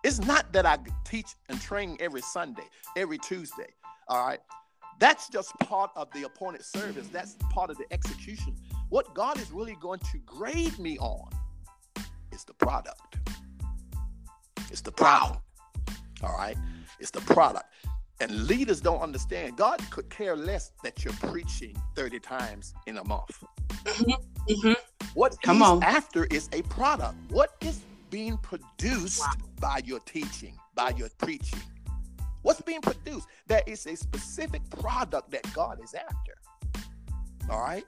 It's 0.03 0.19
not 0.19 0.53
that 0.53 0.67
I 0.67 0.77
teach 1.03 1.33
and 1.49 1.59
train 1.59 1.97
every 1.99 2.21
Sunday, 2.21 2.67
every 2.95 3.17
Tuesday. 3.17 3.69
All 4.07 4.23
right. 4.23 4.37
That's 4.99 5.29
just 5.29 5.57
part 5.61 5.89
of 5.95 6.11
the 6.11 6.25
appointed 6.25 6.63
service. 6.63 7.07
That's 7.07 7.35
part 7.49 7.71
of 7.71 7.77
the 7.79 7.91
execution. 7.91 8.55
What 8.89 9.11
God 9.15 9.39
is 9.39 9.49
really 9.49 9.77
going 9.81 10.01
to 10.11 10.19
grade 10.19 10.77
me 10.77 10.99
on 10.99 11.27
is 12.31 12.43
the 12.43 12.53
product. 12.53 13.17
It's 14.69 14.81
the 14.81 14.91
product. 14.91 15.41
All 16.21 16.37
right. 16.37 16.57
It's 16.99 17.09
the 17.09 17.21
product. 17.21 17.65
And 18.21 18.47
leaders 18.47 18.81
don't 18.81 19.01
understand. 19.01 19.57
God 19.57 19.81
could 19.89 20.07
care 20.11 20.35
less 20.35 20.73
that 20.83 21.03
you're 21.03 21.13
preaching 21.15 21.75
30 21.95 22.19
times 22.19 22.75
in 22.85 22.97
a 22.97 23.03
month. 23.03 23.43
Mm-hmm. 23.83 24.11
Mm-hmm. 24.53 24.73
What 25.15 25.35
Come 25.41 25.63
on. 25.63 25.81
after 25.81 26.25
is 26.25 26.47
a 26.53 26.61
product. 26.63 27.15
What 27.29 27.55
is 27.61 27.81
being 28.11 28.37
produced 28.37 29.21
wow. 29.21 29.31
by 29.59 29.81
your 29.85 29.99
teaching, 30.01 30.55
by 30.75 30.91
your 30.91 31.09
preaching? 31.17 31.59
What's 32.43 32.61
being 32.61 32.81
produced? 32.81 33.27
There 33.47 33.63
is 33.65 33.87
a 33.87 33.95
specific 33.95 34.69
product 34.69 35.31
that 35.31 35.51
God 35.53 35.79
is 35.83 35.95
after. 35.95 36.35
All 37.49 37.59
right. 37.59 37.85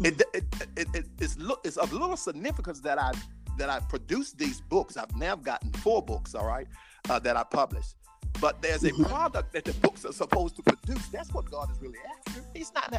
It, 0.00 0.20
it, 0.34 0.44
it, 0.76 0.88
it, 0.94 1.06
it's, 1.20 1.36
it's 1.64 1.76
of 1.76 1.92
little 1.92 2.16
significance 2.16 2.80
that 2.80 3.00
I 3.00 3.12
that 3.58 3.68
I 3.68 3.80
produced 3.80 4.38
these 4.38 4.60
books. 4.60 4.96
I've 4.96 5.14
now 5.16 5.34
gotten 5.36 5.72
four 5.72 6.00
books, 6.00 6.34
all 6.34 6.46
right, 6.46 6.66
uh, 7.10 7.18
that 7.18 7.36
I 7.36 7.42
published. 7.42 7.96
But 8.40 8.62
there's 8.62 8.84
a 8.84 8.92
product 8.92 9.52
that 9.52 9.64
the 9.64 9.72
books 9.74 10.04
are 10.04 10.12
supposed 10.12 10.56
to 10.56 10.62
produce. 10.62 11.06
That's 11.08 11.32
what 11.32 11.50
God 11.50 11.70
is 11.70 11.80
really 11.80 11.98
after. 12.18 12.42
He's 12.54 12.72
not 12.74 12.94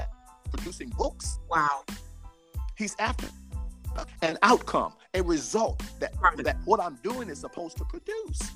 producing 0.51 0.89
books. 0.89 1.39
Wow. 1.49 1.83
He's 2.75 2.95
after 2.99 3.27
an 4.21 4.37
outcome, 4.43 4.93
a 5.13 5.21
result 5.21 5.81
that, 5.99 6.13
that 6.37 6.57
what 6.65 6.79
I'm 6.79 6.95
doing 7.03 7.29
is 7.29 7.39
supposed 7.39 7.77
to 7.77 7.85
produce. 7.85 8.51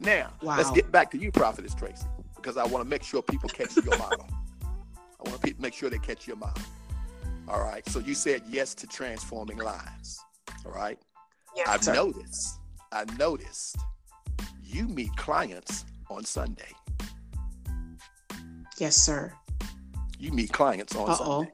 Now, 0.00 0.32
wow. 0.42 0.56
let's 0.56 0.70
get 0.70 0.90
back 0.90 1.10
to 1.12 1.18
you, 1.18 1.30
Prophetess 1.30 1.74
Tracy, 1.74 2.06
because 2.34 2.56
I 2.56 2.64
want 2.64 2.84
to 2.84 2.88
make 2.88 3.02
sure 3.02 3.22
people 3.22 3.48
catch 3.48 3.76
your 3.76 3.98
model. 3.98 4.26
I 5.24 5.28
want 5.28 5.42
to 5.42 5.54
make 5.58 5.74
sure 5.74 5.90
they 5.90 5.98
catch 5.98 6.26
your 6.26 6.36
model. 6.36 6.62
All 7.48 7.60
right. 7.60 7.86
So 7.88 7.98
you 7.98 8.14
said 8.14 8.42
yes 8.48 8.74
to 8.74 8.86
transforming 8.86 9.58
lives. 9.58 10.20
All 10.64 10.72
right. 10.72 10.98
Yes, 11.56 11.68
I've 11.68 11.84
sir. 11.84 11.94
noticed. 11.94 12.58
I 12.92 13.04
noticed 13.18 13.76
you 14.72 14.88
meet 14.88 15.14
clients 15.16 15.84
on 16.10 16.24
Sunday. 16.24 16.72
Yes, 18.78 18.96
sir. 18.96 19.32
You 20.18 20.32
meet 20.32 20.52
clients 20.52 20.96
on 20.96 21.10
Uh-oh. 21.10 21.16
Sunday. 21.16 21.52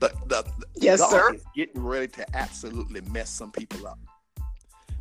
The, 0.00 0.08
the, 0.26 0.42
the 0.58 0.66
yes, 0.76 1.00
God 1.00 1.10
sir. 1.10 1.34
is 1.34 1.42
getting 1.54 1.82
ready 1.82 2.08
to 2.08 2.36
absolutely 2.36 3.02
mess 3.02 3.28
some 3.28 3.52
people 3.52 3.86
up 3.86 3.98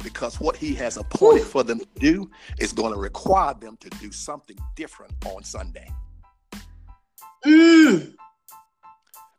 because 0.03 0.39
what 0.39 0.55
he 0.55 0.73
has 0.75 0.97
appointed 0.97 1.45
for 1.45 1.63
them 1.63 1.79
to 1.79 1.87
do 1.99 2.29
is 2.57 2.73
going 2.73 2.93
to 2.93 2.99
require 2.99 3.53
them 3.53 3.77
to 3.77 3.89
do 4.01 4.11
something 4.11 4.57
different 4.75 5.13
on 5.25 5.43
Sunday. 5.43 5.89
Mm. 7.45 8.13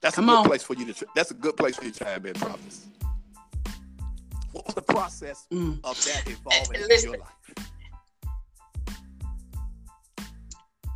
That's 0.01 0.15
Come 0.15 0.29
a 0.29 0.33
good 0.33 0.39
on. 0.39 0.45
place 0.47 0.63
for 0.63 0.75
you 0.75 0.91
to. 0.91 1.07
That's 1.15 1.31
a 1.31 1.35
good 1.35 1.57
place 1.57 1.77
for 1.77 1.85
you 1.85 1.91
to 1.91 2.05
chime 2.05 2.25
in, 2.25 2.35
prophets. 2.35 2.87
What 4.53 4.67
was 4.67 4.75
the 4.75 4.83
process 4.83 5.47
mm. 5.53 5.79
of 5.85 6.03
that 6.07 6.23
evolving 6.27 6.81
in 6.81 7.01
your 7.03 7.19
life? 7.19 7.70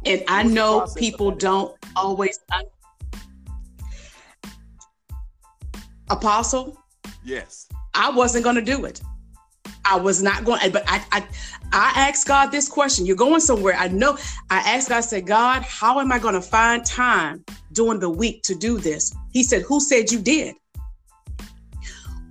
And 0.06 0.22
I 0.28 0.42
know 0.42 0.86
people 0.96 1.30
don't 1.30 1.74
always. 1.96 2.38
Un- 2.52 2.64
Apostle. 6.10 6.78
Yes. 7.24 7.68
I 7.94 8.10
wasn't 8.10 8.44
going 8.44 8.56
to 8.56 8.62
do 8.62 8.84
it. 8.84 9.00
I 9.86 9.96
was 9.96 10.22
not 10.22 10.44
going, 10.44 10.72
but 10.72 10.84
I, 10.86 11.04
I, 11.12 11.26
I 11.72 11.92
asked 12.08 12.26
God 12.26 12.50
this 12.50 12.68
question. 12.68 13.04
You're 13.04 13.16
going 13.16 13.40
somewhere. 13.40 13.74
I 13.74 13.88
know. 13.88 14.16
I 14.50 14.58
asked 14.58 14.88
God, 14.88 14.98
I 14.98 15.00
said, 15.00 15.26
God, 15.26 15.62
how 15.62 16.00
am 16.00 16.10
I 16.12 16.18
going 16.18 16.34
to 16.34 16.42
find 16.42 16.84
time 16.84 17.44
during 17.72 18.00
the 18.00 18.08
week 18.08 18.42
to 18.44 18.54
do 18.54 18.78
this? 18.78 19.14
He 19.32 19.42
said, 19.42 19.62
Who 19.62 19.80
said 19.80 20.10
you 20.10 20.20
did? 20.20 20.54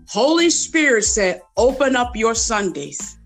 Holy 0.07 0.49
Spirit 0.49 1.03
said, 1.03 1.41
Open 1.57 1.95
up 1.95 2.15
your 2.15 2.35
Sundays. 2.35 3.17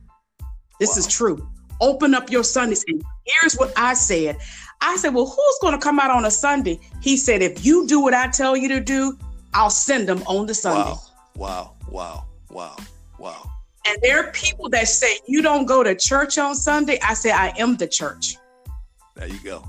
This 0.80 0.92
wow. 0.92 0.98
is 0.98 1.08
true. 1.08 1.50
Open 1.82 2.14
up 2.14 2.32
your 2.32 2.44
Sundays. 2.44 2.84
And 2.88 3.04
here's 3.26 3.56
what 3.56 3.72
I 3.78 3.94
said 3.94 4.38
I 4.82 4.96
said, 4.98 5.14
Well, 5.14 5.26
who's 5.26 5.58
going 5.62 5.74
to 5.74 5.80
come 5.80 6.00
out 6.00 6.12
on 6.12 6.26
a 6.26 6.32
Sunday? 6.32 6.80
He 7.02 7.18
said, 7.18 7.42
If 7.42 7.66
you 7.66 7.88
do 7.88 8.00
what 8.00 8.14
I 8.14 8.28
tell 8.28 8.56
you 8.56 8.68
to 8.70 8.80
do, 8.80 9.18
I'll 9.54 9.70
send 9.70 10.08
them 10.08 10.24
on 10.28 10.46
the 10.46 10.54
Sunday. 10.54 10.92
Wow, 10.92 11.02
wow, 11.36 11.74
wow, 11.90 12.26
wow, 12.50 12.76
wow. 13.18 13.52
And 13.88 13.98
there 14.02 14.24
are 14.24 14.32
people 14.32 14.70
that 14.70 14.88
say, 14.88 15.20
You 15.28 15.42
don't 15.42 15.66
go 15.66 15.84
to 15.84 15.96
church 15.96 16.38
on 16.38 16.56
Sunday. 16.56 17.00
I 17.02 17.14
say, 17.14 17.32
I 17.32 17.54
am 17.58 17.78
the 17.78 17.88
church. 17.88 18.38
There 19.16 19.28
you 19.28 19.40
go. 19.44 19.64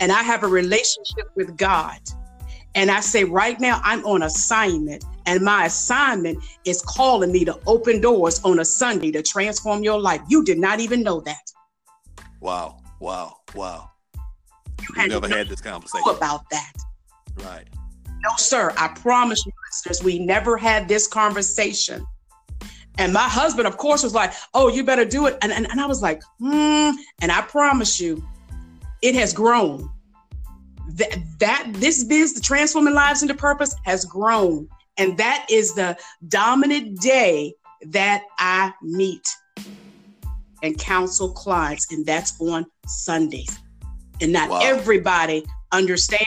And 0.00 0.12
I 0.12 0.22
have 0.22 0.42
a 0.42 0.48
relationship 0.48 1.30
with 1.34 1.56
God. 1.56 1.98
And 2.74 2.90
I 2.90 3.00
say, 3.00 3.24
right 3.24 3.58
now, 3.58 3.80
I'm 3.82 4.04
on 4.06 4.22
assignment. 4.22 5.04
And 5.26 5.42
my 5.42 5.66
assignment 5.66 6.38
is 6.64 6.82
calling 6.82 7.32
me 7.32 7.44
to 7.44 7.58
open 7.66 8.00
doors 8.00 8.40
on 8.44 8.60
a 8.60 8.64
Sunday 8.64 9.10
to 9.12 9.22
transform 9.22 9.82
your 9.82 10.00
life. 10.00 10.20
You 10.28 10.44
did 10.44 10.58
not 10.58 10.80
even 10.80 11.02
know 11.02 11.20
that. 11.22 11.49
Wow, 12.40 12.78
wow, 13.00 13.36
wow. 13.54 13.90
You 14.96 15.08
never 15.08 15.28
had 15.28 15.48
this 15.48 15.60
conversation 15.60 16.08
about 16.08 16.48
that. 16.50 16.72
Right. 17.36 17.68
No, 18.22 18.30
sir. 18.36 18.72
I 18.76 18.88
promise 18.88 19.44
you, 19.46 19.52
listeners, 19.68 20.02
we 20.02 20.18
never 20.18 20.56
had 20.56 20.88
this 20.88 21.06
conversation. 21.06 22.06
And 22.98 23.12
my 23.12 23.28
husband, 23.28 23.66
of 23.66 23.76
course, 23.76 24.02
was 24.02 24.14
like, 24.14 24.32
oh, 24.52 24.68
you 24.68 24.84
better 24.84 25.04
do 25.04 25.26
it. 25.26 25.38
And, 25.42 25.52
and, 25.52 25.70
and 25.70 25.80
I 25.80 25.86
was 25.86 26.02
like, 26.02 26.22
hmm. 26.38 26.90
And 27.22 27.30
I 27.30 27.42
promise 27.42 28.00
you, 28.00 28.22
it 29.00 29.14
has 29.14 29.32
grown. 29.32 29.90
That, 30.88 31.18
that 31.38 31.70
this 31.74 32.04
biz, 32.04 32.34
the 32.34 32.40
transforming 32.40 32.94
lives 32.94 33.22
into 33.22 33.34
purpose, 33.34 33.74
has 33.84 34.04
grown. 34.04 34.68
And 34.98 35.16
that 35.18 35.46
is 35.50 35.74
the 35.74 35.96
dominant 36.28 37.00
day 37.00 37.54
that 37.86 38.24
I 38.38 38.72
meet 38.82 39.26
and 40.62 40.78
counsel 40.78 41.32
clients. 41.32 41.92
And 41.92 42.04
that's 42.04 42.40
on 42.40 42.66
Sundays. 42.86 43.58
And 44.20 44.32
not 44.32 44.50
wow. 44.50 44.60
everybody 44.62 45.44
understands 45.72 46.26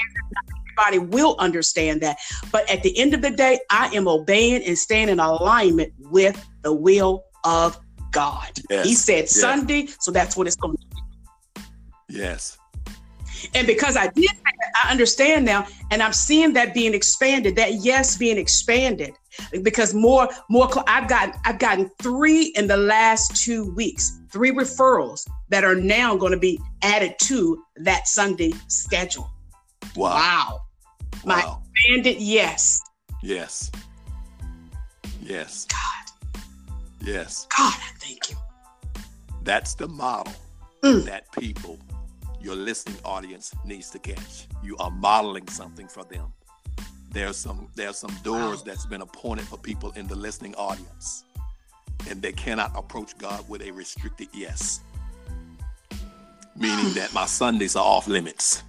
everybody 0.77 0.99
will 0.99 1.35
understand 1.39 2.01
that. 2.01 2.17
But 2.51 2.69
at 2.69 2.83
the 2.83 2.97
end 2.97 3.13
of 3.13 3.21
the 3.21 3.29
day, 3.29 3.59
I 3.69 3.87
am 3.93 4.07
obeying 4.07 4.63
and 4.63 4.77
staying 4.77 5.09
in 5.09 5.19
alignment 5.19 5.93
with 5.99 6.43
the 6.63 6.73
will 6.73 7.25
of 7.43 7.79
God. 8.11 8.51
Yes. 8.69 8.85
He 8.85 8.95
said 8.95 9.21
yes. 9.21 9.39
Sunday, 9.39 9.87
so 9.99 10.11
that's 10.11 10.35
what 10.35 10.47
it's 10.47 10.55
going 10.55 10.77
to 10.77 10.87
be. 10.87 11.61
Yes. 12.09 12.57
And 13.53 13.67
because 13.67 13.97
I 13.97 14.07
did 14.07 14.31
I 14.75 14.91
understand 14.91 15.45
now, 15.45 15.67
and 15.91 16.01
I'm 16.01 16.13
seeing 16.13 16.53
that 16.53 16.73
being 16.73 16.93
expanded, 16.93 17.55
that 17.57 17.73
yes 17.83 18.17
being 18.17 18.37
expanded. 18.37 19.13
Because 19.61 19.93
more, 19.93 20.29
more 20.49 20.69
I've 20.87 21.07
gotten 21.07 21.33
I've 21.45 21.59
gotten 21.59 21.89
three 22.01 22.53
in 22.55 22.67
the 22.67 22.77
last 22.77 23.35
two 23.35 23.73
weeks, 23.73 24.19
three 24.31 24.51
referrals 24.51 25.27
that 25.49 25.63
are 25.63 25.75
now 25.75 26.15
going 26.15 26.31
to 26.31 26.39
be 26.39 26.59
added 26.81 27.15
to 27.23 27.63
that 27.77 28.07
Sunday 28.07 28.53
schedule. 28.67 29.29
Wow. 29.95 30.13
Wow. 30.13 30.59
My 31.25 31.45
wow. 31.45 31.61
expanded 31.75 32.21
yes. 32.21 32.81
Yes. 33.21 33.71
Yes. 35.21 35.65
God. 35.65 35.79
Yes. 37.07 37.47
God, 37.55 37.73
I 37.73 37.91
thank 37.99 38.29
you. 38.29 38.35
That's 39.43 39.75
the 39.75 39.87
model 39.87 40.33
mm. 40.83 41.03
that 41.05 41.31
people, 41.33 41.77
your 42.41 42.55
listening 42.55 42.97
audience, 43.05 43.53
needs 43.65 43.89
to 43.91 43.99
catch. 43.99 44.47
You 44.63 44.75
are 44.77 44.91
modeling 44.91 45.47
something 45.47 45.87
for 45.87 46.03
them. 46.03 46.33
There's 47.13 47.37
some 47.37 47.69
there's 47.75 47.97
some 47.97 48.15
doors 48.23 48.57
wow. 48.59 48.63
that's 48.65 48.85
been 48.87 49.01
appointed 49.01 49.45
for 49.45 49.57
people 49.57 49.91
in 49.91 50.07
the 50.07 50.15
listening 50.15 50.55
audience. 50.55 51.23
And 52.09 52.21
they 52.21 52.33
cannot 52.33 52.71
approach 52.75 53.17
God 53.17 53.47
with 53.47 53.61
a 53.61 53.71
restricted 53.71 54.27
yes. 54.33 54.81
meaning 56.55 56.93
that 56.93 57.13
my 57.13 57.25
Sundays 57.25 57.75
are 57.75 57.83
off 57.85 58.07
limits. 58.07 58.63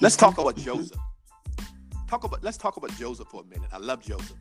Let's 0.00 0.16
talk 0.16 0.38
about 0.38 0.56
Joseph. 0.56 0.98
Talk 2.08 2.24
about 2.24 2.42
let's 2.42 2.56
talk 2.56 2.76
about 2.76 2.94
Joseph 2.96 3.28
for 3.28 3.42
a 3.42 3.44
minute. 3.46 3.68
I 3.72 3.78
love 3.78 4.02
Joseph 4.02 4.36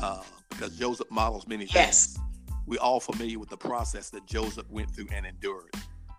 uh, 0.00 0.22
because 0.48 0.76
Joseph 0.76 1.10
models 1.10 1.46
many 1.46 1.64
things. 1.64 1.74
Yes. 1.74 2.18
we're 2.66 2.80
all 2.80 3.00
familiar 3.00 3.38
with 3.38 3.48
the 3.48 3.56
process 3.56 4.10
that 4.10 4.26
Joseph 4.26 4.68
went 4.70 4.90
through 4.90 5.08
and 5.12 5.26
endured 5.26 5.74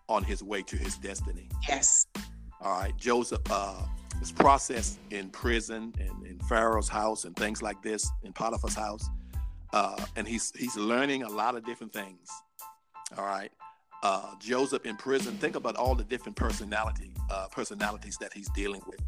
on 0.09 0.23
his 0.23 0.43
way 0.43 0.61
to 0.63 0.75
his 0.75 0.97
destiny. 0.97 1.49
Yes. 1.67 2.05
All 2.63 2.71
right, 2.79 2.95
Joseph 2.97 3.41
uh, 3.49 3.81
was 4.19 4.31
processed 4.31 4.99
in 5.09 5.29
prison 5.29 5.93
and 5.99 6.25
in 6.27 6.39
Pharaoh's 6.47 6.87
house 6.89 7.25
and 7.25 7.35
things 7.35 7.61
like 7.61 7.81
this, 7.81 8.07
in 8.23 8.33
Potiphar's 8.33 8.75
house, 8.75 9.07
uh, 9.73 10.05
and 10.15 10.27
he's 10.27 10.51
he's 10.55 10.75
learning 10.75 11.23
a 11.23 11.29
lot 11.29 11.55
of 11.55 11.65
different 11.65 11.91
things. 11.91 12.29
All 13.17 13.25
right, 13.25 13.51
uh, 14.03 14.35
Joseph 14.39 14.85
in 14.85 14.95
prison. 14.95 15.33
Think 15.37 15.55
about 15.55 15.75
all 15.75 15.95
the 15.95 16.03
different 16.03 16.35
personality 16.35 17.13
uh, 17.31 17.47
personalities 17.51 18.17
that 18.21 18.31
he's 18.33 18.49
dealing 18.49 18.81
with. 18.85 18.99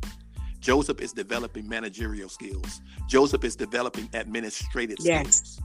Joseph 0.60 1.02
is 1.02 1.12
developing 1.14 1.68
managerial 1.68 2.30
skills. 2.30 2.82
Joseph 3.08 3.44
is 3.44 3.56
developing 3.56 4.10
administrative 4.14 4.98
Yes. 5.02 5.36
skills. 5.58 5.62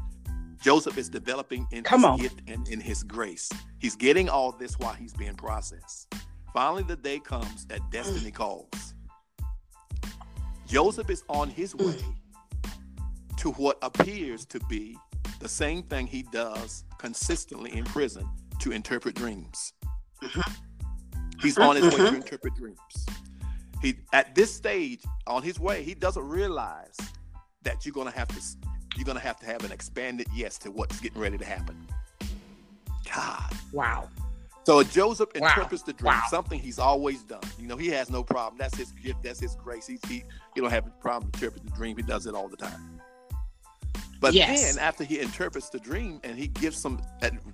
Joseph 0.61 0.99
is 0.99 1.09
developing 1.09 1.66
in 1.71 1.85
Come 1.85 2.00
his 2.00 2.04
on. 2.07 2.18
gift 2.18 2.40
and 2.49 2.68
in 2.68 2.80
his 2.80 3.04
grace. 3.04 3.49
He's 3.78 3.95
getting 3.95 4.28
all 4.28 4.50
this 4.52 4.76
while 4.78 4.92
he's 4.95 5.14
being 5.14 5.37
processed. 5.37 6.12
Finally, 6.52 6.82
the 6.84 6.96
day 6.96 7.18
comes 7.20 7.66
that 7.66 7.80
destiny 7.90 8.30
calls. 8.30 8.94
Joseph 10.66 11.08
is 11.10 11.24
on 11.28 11.48
his 11.48 11.74
Mm. 11.74 11.86
way 11.86 12.04
to 13.38 13.52
what 13.52 13.78
appears 13.82 14.44
to 14.46 14.60
be 14.60 14.98
the 15.40 15.48
same 15.48 15.82
thing 15.84 16.06
he 16.06 16.22
does 16.24 16.84
consistently 16.98 17.72
in 17.76 17.84
prison 17.84 18.28
to 18.58 18.72
interpret 18.72 19.14
dreams. 19.14 19.72
He's 21.40 21.56
on 21.58 21.76
his 21.76 21.84
way 21.84 21.98
to 21.98 22.02
Mhm. 22.10 22.14
interpret 22.16 22.54
dreams. 22.56 23.06
He 23.80 24.00
at 24.12 24.34
this 24.34 24.52
stage 24.54 25.04
on 25.28 25.42
his 25.44 25.60
way, 25.60 25.84
he 25.84 25.94
doesn't 25.94 26.26
realize 26.28 26.96
that 27.62 27.86
you're 27.86 27.92
gonna 27.92 28.10
have 28.10 28.28
to 28.28 28.42
you're 28.96 29.04
gonna 29.04 29.20
have 29.20 29.38
to 29.38 29.46
have 29.46 29.62
an 29.64 29.70
expanded 29.70 30.26
yes 30.34 30.58
to 30.58 30.72
what's 30.72 30.98
getting 30.98 31.20
ready 31.20 31.38
to 31.38 31.44
happen. 31.44 31.86
God. 33.14 33.56
Wow. 33.72 34.10
So 34.68 34.82
Joseph 34.82 35.30
Wow. 35.34 35.48
interprets 35.48 35.82
the 35.82 35.94
dream, 35.94 36.12
Wow. 36.12 36.22
something 36.28 36.60
he's 36.60 36.78
always 36.78 37.22
done. 37.22 37.40
You 37.58 37.68
know, 37.68 37.78
he 37.78 37.88
has 37.88 38.10
no 38.10 38.22
problem. 38.22 38.58
That's 38.58 38.76
his 38.76 38.92
gift. 38.92 39.22
That's 39.22 39.40
his 39.40 39.54
grace. 39.54 39.87
He, 39.87 39.98
he, 40.06 40.22
he 40.54 40.60
don't 40.60 40.68
have 40.68 40.87
a 40.87 40.90
problem 41.00 41.30
interpreting 41.32 41.70
the 41.70 41.75
dream. 41.75 41.96
He 41.96 42.02
does 42.02 42.26
it 42.26 42.34
all 42.34 42.48
the 42.50 42.56
time. 42.58 43.00
But 44.20 44.34
Yes. 44.34 44.75
then 44.75 44.78
after 44.78 45.04
he 45.04 45.20
interprets 45.20 45.70
the 45.70 45.78
dream 45.78 46.20
and 46.22 46.37
he 46.37 46.48
gives 46.48 46.76
some 46.76 47.00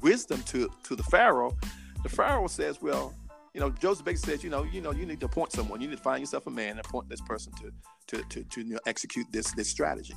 wisdom 0.00 0.42
to 0.47 0.68
to 0.83 0.97
the 0.97 1.04
Pharaoh, 1.04 1.56
the 2.02 2.09
Pharaoh 2.09 2.49
says, 2.49 2.83
"Well, 2.83 3.14
you 3.52 3.61
know, 3.61 3.71
Joseph 3.71 4.04
basically 4.04 4.33
says, 4.33 4.42
you 4.42 4.50
know, 4.50 4.64
you 4.64 4.80
know, 4.80 4.90
you 4.90 5.06
need 5.06 5.21
to 5.21 5.26
appoint 5.26 5.52
someone. 5.52 5.80
You 5.80 5.87
need 5.87 5.99
to 5.99 6.02
find 6.02 6.18
yourself 6.18 6.49
a 6.49 6.50
man 6.50 6.71
and 6.71 6.80
appoint 6.80 7.09
this 7.09 7.21
person 7.21 7.52
to 7.61 7.71
to 8.09 8.25
to 8.28 8.42
to 8.42 8.61
you 8.62 8.73
know, 8.75 8.80
execute 8.87 9.28
this 9.30 9.52
this 9.52 9.68
strategy." 9.68 10.16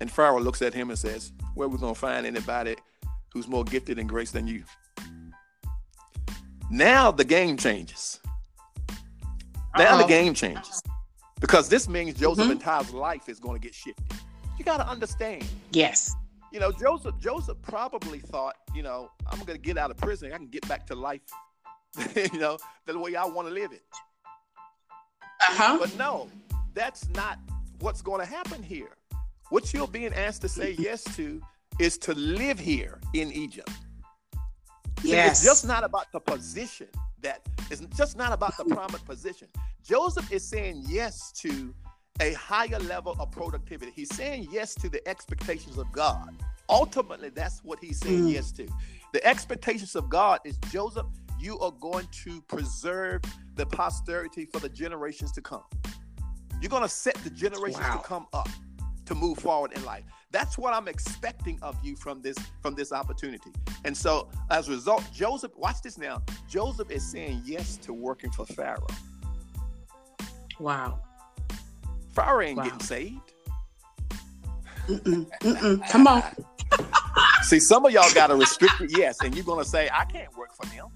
And 0.00 0.08
Pharaoh 0.08 0.38
looks 0.38 0.62
at 0.62 0.74
him 0.74 0.90
and 0.90 0.98
says, 0.98 1.32
"Where 1.56 1.66
are 1.66 1.70
we 1.70 1.78
gonna 1.78 1.96
find 1.96 2.24
anybody 2.24 2.76
who's 3.32 3.48
more 3.48 3.64
gifted 3.64 3.98
in 3.98 4.06
grace 4.06 4.30
than 4.30 4.46
you?" 4.46 4.62
Now 6.74 7.12
the 7.12 7.24
game 7.24 7.56
changes. 7.56 8.18
Now 9.78 9.96
the 9.96 10.02
Uh-oh. 10.04 10.08
game 10.08 10.34
changes 10.34 10.82
because 11.40 11.68
this 11.68 11.88
means 11.88 12.18
Joseph's 12.18 12.48
Mhm. 12.48 12.52
entire 12.52 12.82
life 12.90 13.28
is 13.28 13.38
going 13.38 13.60
to 13.60 13.64
get 13.64 13.74
shifted. 13.74 14.04
You 14.58 14.64
got 14.64 14.78
to 14.78 14.88
understand. 14.88 15.46
Yes. 15.70 16.12
You 16.50 16.58
know, 16.58 16.72
Joseph. 16.72 17.16
Joseph 17.20 17.58
probably 17.62 18.18
thought, 18.18 18.56
you 18.74 18.82
know, 18.82 19.08
I'm 19.30 19.38
going 19.38 19.56
to 19.60 19.62
get 19.62 19.78
out 19.78 19.92
of 19.92 19.96
prison. 19.98 20.32
I 20.32 20.36
can 20.36 20.48
get 20.48 20.66
back 20.68 20.84
to 20.88 20.96
life. 20.96 21.20
you 22.16 22.38
know, 22.40 22.58
the 22.86 22.98
way 22.98 23.14
I 23.14 23.24
want 23.24 23.46
to 23.46 23.54
live 23.54 23.70
it. 23.72 23.82
Uh 25.40 25.44
huh. 25.60 25.76
But 25.78 25.96
no, 25.96 26.28
that's 26.74 27.08
not 27.10 27.38
what's 27.78 28.02
going 28.02 28.18
to 28.20 28.26
happen 28.26 28.64
here. 28.64 28.96
What 29.50 29.72
you're 29.72 29.86
being 29.86 30.12
asked 30.12 30.42
to 30.42 30.48
say 30.48 30.72
yes 30.76 31.04
to 31.16 31.40
is 31.78 31.98
to 31.98 32.14
live 32.14 32.58
here 32.58 33.00
in 33.12 33.30
Egypt. 33.30 33.70
See, 35.02 35.10
Yes. 35.10 35.38
It's 35.38 35.44
just 35.44 35.66
not 35.66 35.84
about 35.84 36.10
the 36.12 36.20
position 36.20 36.88
that 37.22 37.40
it's 37.70 37.80
just 37.96 38.16
not 38.16 38.32
about 38.32 38.56
the 38.56 38.64
prominent 38.64 39.04
position. 39.04 39.48
Joseph 39.82 40.30
is 40.32 40.46
saying 40.46 40.84
yes 40.88 41.32
to 41.32 41.74
a 42.20 42.32
higher 42.34 42.78
level 42.80 43.16
of 43.18 43.30
productivity. 43.30 43.90
He's 43.94 44.14
saying 44.14 44.48
yes 44.50 44.74
to 44.76 44.88
the 44.88 45.06
expectations 45.08 45.78
of 45.78 45.90
God. 45.92 46.36
Ultimately, 46.68 47.28
that's 47.30 47.62
what 47.64 47.78
he's 47.80 47.98
saying 47.98 48.24
Mm. 48.24 48.32
yes 48.32 48.52
to. 48.52 48.66
The 49.12 49.24
expectations 49.26 49.94
of 49.96 50.08
God 50.08 50.40
is 50.44 50.56
Joseph, 50.70 51.06
you 51.38 51.58
are 51.58 51.72
going 51.72 52.06
to 52.24 52.40
preserve 52.42 53.22
the 53.56 53.66
posterity 53.66 54.46
for 54.46 54.60
the 54.60 54.68
generations 54.68 55.32
to 55.32 55.42
come. 55.42 55.64
You're 56.60 56.70
going 56.70 56.82
to 56.82 56.88
set 56.88 57.14
the 57.16 57.30
generations 57.30 57.82
Wow. 57.84 57.96
to 57.98 58.02
come 58.02 58.26
up 58.32 58.48
to 59.06 59.14
move 59.14 59.38
forward 59.38 59.72
in 59.74 59.84
life. 59.84 60.04
That's 60.30 60.58
what 60.58 60.74
I'm 60.74 60.88
expecting 60.88 61.58
of 61.62 61.76
you 61.84 61.94
from 61.96 62.20
this 62.20 62.36
from 62.60 62.74
this 62.74 62.92
opportunity. 62.92 63.52
And 63.84 63.96
so 63.96 64.28
as 64.50 64.68
a 64.68 64.72
result, 64.72 65.04
Joseph, 65.12 65.52
watch 65.56 65.82
this 65.82 65.96
now. 65.98 66.22
Joseph 66.48 66.90
is 66.90 67.08
saying 67.08 67.42
yes 67.44 67.76
to 67.78 67.92
working 67.92 68.30
for 68.32 68.44
Pharaoh. 68.46 68.86
Wow. 70.58 71.00
Pharaoh 72.12 72.40
ain't 72.42 72.58
Wow. 72.58 72.64
getting 72.64 72.80
saved. 72.80 73.32
Mm-mm. 74.88 75.26
Mm-mm. 75.40 75.88
Come 75.90 76.06
on. 76.06 76.22
See, 77.42 77.60
some 77.60 77.84
of 77.86 77.92
y'all 77.92 78.12
got 78.14 78.30
a 78.30 78.34
restricted 78.34 78.90
yes, 78.96 79.18
and 79.22 79.34
you're 79.34 79.44
gonna 79.44 79.64
say, 79.64 79.88
I 79.92 80.04
can't 80.04 80.36
work 80.36 80.54
for 80.54 80.66
him. 80.68 80.86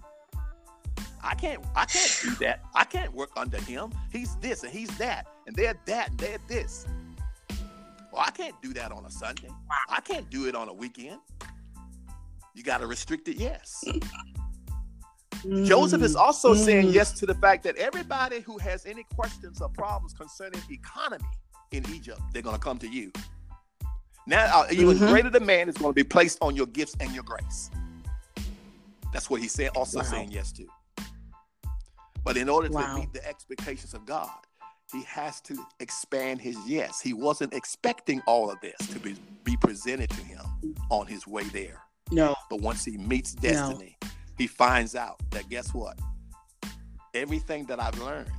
I 1.23 1.35
can't, 1.35 1.63
I 1.77 1.85
can't 1.85 2.19
do 2.23 2.31
that. 2.45 2.63
I 2.75 2.85
can't 2.85 3.13
work 3.13 3.31
under 3.37 3.61
him. 3.61 3.93
He's 4.13 4.37
this 4.37 4.63
and 4.63 4.73
he's 4.73 4.97
that, 4.99 5.27
and 5.47 5.55
they're 5.55 5.75
that 5.87 6.11
and 6.11 6.19
they're 6.19 6.39
this. 6.49 6.87
Well, 8.19 8.27
I 8.27 8.33
can't 8.33 8.61
do 8.61 8.75
that 8.75 8.91
on 8.91 9.05
a 9.05 9.11
Sunday. 9.13 9.49
I 9.89 10.01
can't 10.01 10.29
do 10.29 10.49
it 10.49 10.57
on 10.57 10.69
a 10.69 10.73
weekend. 10.73 11.21
You 12.53 12.65
got 12.65 12.79
to 12.79 12.89
restrict 12.89 13.29
it, 13.29 13.37
yes. 13.37 13.85
Joseph 15.63 16.03
is 16.03 16.17
also 16.17 16.53
saying 16.53 16.89
Mm. 16.89 16.95
yes 16.95 17.13
to 17.21 17.27
the 17.27 17.35
fact 17.37 17.63
that 17.63 17.77
everybody 17.77 18.41
who 18.41 18.59
has 18.59 18.87
any 18.87 19.05
questions 19.15 19.61
or 19.63 19.69
problems 19.69 20.15
concerning 20.15 20.61
economy 20.69 21.29
in 21.71 21.89
Egypt, 21.95 22.21
they're 22.33 22.43
going 22.43 22.57
to 22.57 22.61
come 22.61 22.77
to 22.81 22.89
you. 22.89 23.13
Now, 24.27 24.63
uh, 24.63 24.67
even 24.73 24.99
Mhm. 24.99 25.11
greater 25.11 25.31
demand 25.31 25.71
is 25.71 25.77
going 25.77 25.91
to 25.91 25.95
be 25.95 26.03
placed 26.03 26.39
on 26.41 26.57
your 26.57 26.67
gifts 26.67 26.97
and 26.99 27.15
your 27.15 27.23
grace. 27.23 27.71
That's 29.13 29.31
what 29.31 29.41
he's 29.41 29.53
saying, 29.53 29.71
also 29.77 29.99
Wow. 30.01 30.05
saying 30.07 30.33
yes 30.33 30.51
to. 30.55 30.67
But 32.25 32.37
in 32.37 32.49
order 32.49 32.69
Wow. 32.69 32.85
to 32.97 33.01
meet 33.01 33.13
the 33.13 33.25
expectations 33.25 33.95
of 33.95 34.05
God, 34.07 34.45
he 34.93 35.03
has 35.03 35.41
to 35.43 35.57
expand 35.81 36.41
his 36.41 36.57
yes. 36.67 37.01
He 37.01 37.13
wasn't 37.13 37.53
expecting 37.53 38.23
all 38.27 38.51
of 38.51 38.61
this 38.61 38.77
to 38.89 38.99
be, 38.99 39.15
be 39.45 39.57
presented 39.57 40.11
to 40.11 40.23
him 40.23 40.41
on 40.91 41.07
his 41.07 41.27
way 41.27 41.45
there. 41.45 41.83
No. 42.11 42.35
But 42.49 42.61
once 42.63 42.85
he 42.85 42.97
meets 42.97 43.35
destiny, 43.35 43.99
he 44.39 44.47
finds 44.47 44.95
out 44.95 45.21
that 45.31 45.49
guess 45.51 45.75
what? 45.75 45.99
Everything 47.15 47.65
that 47.67 47.81
I've 47.81 47.99
learned, 47.99 48.31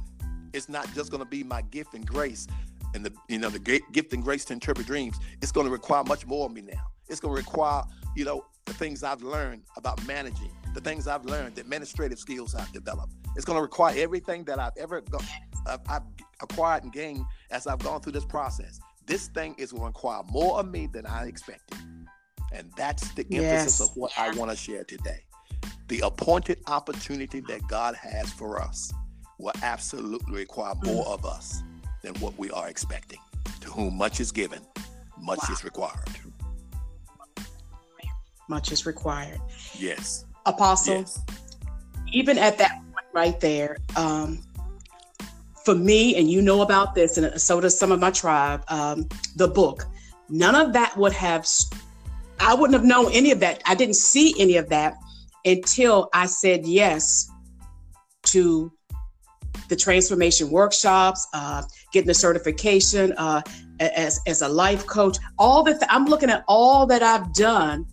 it's 0.53 0.69
not 0.69 0.91
just 0.93 1.11
going 1.11 1.23
to 1.23 1.29
be 1.29 1.43
my 1.43 1.61
gift 1.61 1.93
and 1.93 2.05
grace 2.05 2.47
and 2.95 3.05
the 3.05 3.13
you 3.27 3.37
know 3.37 3.49
the 3.49 3.59
gift 3.91 4.13
and 4.13 4.23
grace 4.23 4.45
to 4.45 4.53
interpret 4.53 4.87
dreams. 4.87 5.17
It's 5.41 5.51
going 5.51 5.67
to 5.67 5.71
require 5.71 6.03
much 6.03 6.25
more 6.25 6.47
of 6.47 6.53
me 6.53 6.61
now. 6.61 6.87
It's 7.07 7.19
going 7.19 7.35
to 7.35 7.39
require 7.39 7.83
you 8.15 8.25
know 8.25 8.45
the 8.65 8.73
things 8.73 9.03
I've 9.03 9.21
learned 9.21 9.63
about 9.77 10.05
managing, 10.07 10.51
the 10.73 10.81
things 10.81 11.07
I've 11.07 11.25
learned, 11.25 11.55
the 11.55 11.61
administrative 11.61 12.19
skills 12.19 12.55
I've 12.55 12.71
developed. 12.71 13.13
It's 13.35 13.45
going 13.45 13.57
to 13.57 13.61
require 13.61 13.95
everything 13.97 14.43
that 14.45 14.59
I've 14.59 14.73
ever 14.77 15.01
go, 15.01 15.19
I've, 15.67 15.79
I've 15.87 16.01
acquired 16.41 16.83
and 16.83 16.93
gained 16.93 17.25
as 17.51 17.67
I've 17.67 17.79
gone 17.79 18.01
through 18.01 18.13
this 18.13 18.25
process. 18.25 18.79
This 19.05 19.27
thing 19.27 19.55
is 19.57 19.71
going 19.71 19.83
to 19.83 19.87
require 19.87 20.21
more 20.29 20.59
of 20.59 20.69
me 20.69 20.87
than 20.87 21.05
I 21.05 21.25
expected. 21.25 21.77
And 22.51 22.71
that's 22.75 23.11
the 23.13 23.23
emphasis 23.31 23.79
Yes. 23.79 23.81
of 23.81 23.89
what 23.95 24.11
I 24.17 24.31
want 24.35 24.51
to 24.51 24.57
share 24.57 24.83
today. 24.83 25.23
The 25.87 26.01
appointed 26.01 26.59
opportunity 26.67 27.39
that 27.41 27.61
God 27.67 27.95
has 27.95 28.31
for 28.31 28.61
us 28.61 28.91
will 29.39 29.53
absolutely 29.63 30.35
require 30.35 30.73
mm. 30.75 30.85
more 30.85 31.07
of 31.07 31.25
us 31.25 31.63
than 32.03 32.13
what 32.15 32.37
we 32.37 32.51
are 32.51 32.67
expecting. 32.67 33.19
To 33.61 33.69
whom 33.71 33.97
much 33.97 34.19
is 34.19 34.31
given, 34.31 34.59
much 35.19 35.39
Wow. 35.47 35.53
is 35.53 35.63
required. 35.63 36.09
Much 38.47 38.71
is 38.71 38.85
required. 38.85 39.39
Yes. 39.77 40.25
Apostle, 40.49 40.95
Yes. 40.95 41.19
even 42.11 42.37
at 42.37 42.57
that 42.57 42.71
point 42.71 43.05
right 43.13 43.39
there, 43.39 43.77
um, 43.95 44.39
for 45.65 45.75
me, 45.75 46.15
and 46.15 46.29
you 46.29 46.41
know 46.41 46.61
about 46.61 46.95
this, 46.95 47.17
and 47.17 47.39
so 47.39 47.59
does 47.61 47.77
some 47.77 47.91
of 47.91 47.99
my 47.99 48.11
tribe, 48.11 48.63
um, 48.69 49.07
the 49.35 49.47
book, 49.47 49.85
none 50.29 50.55
of 50.55 50.73
that 50.73 50.97
would 50.97 51.13
have, 51.13 51.45
I 52.39 52.53
wouldn't 52.53 52.73
have 52.73 52.85
known 52.85 53.11
any 53.11 53.31
of 53.31 53.39
that. 53.41 53.61
I 53.65 53.75
didn't 53.75 53.95
see 53.95 54.33
any 54.39 54.57
of 54.57 54.69
that 54.69 54.95
until 55.45 56.09
I 56.13 56.25
said 56.25 56.65
yes 56.65 57.29
to 58.23 58.71
the 59.67 59.75
transformation 59.75 60.49
workshops, 60.49 61.27
uh, 61.33 61.63
getting 61.91 62.07
the 62.07 62.13
certification 62.13 63.13
uh, 63.13 63.41
as, 63.79 64.19
as 64.25 64.41
a 64.41 64.47
life 64.47 64.85
coach. 64.87 65.17
All 65.37 65.63
that 65.63 65.81
I'm 65.89 66.05
looking 66.05 66.29
at 66.29 66.43
all 66.47 66.85
that 66.87 67.03
I've 67.03 67.33
done 67.33 67.85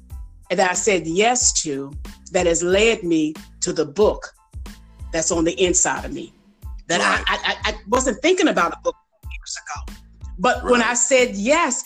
that 0.50 0.70
I 0.70 0.74
said 0.74 1.06
yes 1.06 1.52
to 1.62 1.92
that 2.32 2.46
has 2.46 2.62
led 2.62 3.02
me 3.02 3.34
to 3.60 3.72
the 3.72 3.84
book 3.84 4.32
that's 5.12 5.30
on 5.30 5.44
the 5.44 5.52
inside 5.62 6.04
of 6.04 6.12
me. 6.12 6.32
That 6.88 7.00
right. 7.00 7.24
I, 7.26 7.56
I, 7.64 7.70
I 7.70 7.74
wasn't 7.88 8.20
thinking 8.22 8.48
about 8.48 8.72
a 8.72 8.80
book 8.82 8.96
years 9.24 9.58
ago. 9.64 9.98
But 10.38 10.62
right. 10.62 10.72
when 10.72 10.82
I 10.82 10.94
said 10.94 11.34
yes, 11.34 11.84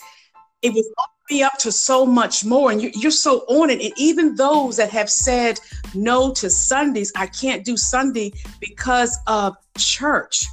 it 0.62 0.74
was 0.74 0.86
me 1.30 1.42
up 1.42 1.56
to 1.58 1.72
so 1.72 2.04
much 2.04 2.44
more. 2.44 2.70
And 2.70 2.82
you, 2.82 2.90
you're 2.94 3.10
so 3.10 3.40
on 3.48 3.70
it. 3.70 3.80
And 3.80 3.92
even 3.96 4.34
those 4.34 4.76
that 4.76 4.90
have 4.90 5.08
said 5.08 5.60
no 5.94 6.32
to 6.34 6.50
Sundays, 6.50 7.12
I 7.16 7.26
can't 7.26 7.64
do 7.64 7.76
Sunday 7.76 8.32
because 8.60 9.16
of 9.26 9.56
church. 9.78 10.44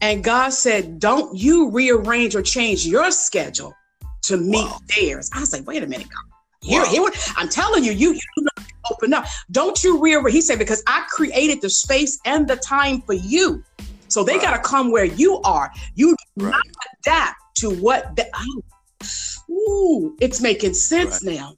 And 0.00 0.24
God 0.24 0.50
said, 0.50 0.98
Don't 0.98 1.36
you 1.36 1.70
rearrange 1.70 2.34
or 2.34 2.42
change 2.42 2.86
your 2.86 3.10
schedule 3.10 3.74
to 4.22 4.36
meet 4.36 4.64
wow. 4.64 4.78
theirs. 4.96 5.30
I 5.34 5.40
was 5.40 5.52
like, 5.52 5.66
Wait 5.66 5.82
a 5.82 5.86
minute, 5.86 6.08
God. 6.08 6.37
Wow. 6.64 6.84
here, 6.84 7.02
I'm 7.36 7.48
telling 7.48 7.84
you, 7.84 7.92
you, 7.92 8.14
you 8.14 8.46
open 8.90 9.14
up. 9.14 9.26
Don't 9.50 9.82
you 9.84 10.00
rearrange? 10.00 10.34
He 10.34 10.40
said, 10.40 10.58
Because 10.58 10.82
I 10.86 11.04
created 11.08 11.62
the 11.62 11.70
space 11.70 12.18
and 12.24 12.48
the 12.48 12.56
time 12.56 13.00
for 13.02 13.14
you. 13.14 13.62
So 14.08 14.24
they 14.24 14.38
got 14.38 14.56
to 14.56 14.62
come 14.62 14.90
where 14.90 15.04
you 15.04 15.40
are. 15.42 15.70
You 15.94 16.16
right. 16.36 16.50
not 16.50 16.62
adapt 17.00 17.36
to 17.56 17.70
what 17.70 18.16
the, 18.16 18.28
oh, 18.34 19.52
ooh, 19.52 20.16
it's 20.20 20.40
making 20.40 20.74
sense 20.74 21.24
right. 21.24 21.36
now. 21.36 21.56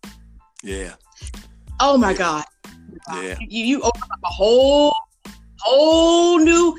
Yeah. 0.63 0.95
Oh 1.79 1.97
my 1.97 2.11
yeah. 2.11 2.17
God. 2.17 2.45
Yeah. 3.15 3.37
You, 3.41 3.65
you 3.65 3.83
open 3.83 4.03
up 4.03 4.19
a 4.25 4.29
whole, 4.29 4.95
whole 5.61 6.39
new, 6.39 6.77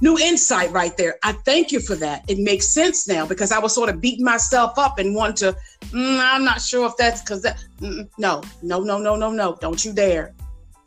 new 0.00 0.18
insight 0.18 0.70
right 0.72 0.96
there. 0.96 1.16
I 1.22 1.32
thank 1.32 1.72
you 1.72 1.80
for 1.80 1.94
that. 1.96 2.24
It 2.28 2.38
makes 2.38 2.68
sense 2.68 3.06
now 3.08 3.26
because 3.26 3.52
I 3.52 3.58
was 3.58 3.74
sort 3.74 3.88
of 3.88 4.00
beating 4.00 4.24
myself 4.24 4.78
up 4.78 4.98
and 4.98 5.14
want 5.14 5.36
to. 5.38 5.56
Mm, 5.86 6.18
I'm 6.20 6.44
not 6.44 6.60
sure 6.60 6.86
if 6.86 6.96
that's 6.96 7.22
because 7.22 7.42
that. 7.42 7.64
Mm, 7.80 8.08
no, 8.18 8.42
no, 8.62 8.80
no, 8.80 8.98
no, 8.98 9.16
no, 9.16 9.30
no. 9.30 9.56
Don't 9.60 9.84
you 9.84 9.92
dare. 9.92 10.34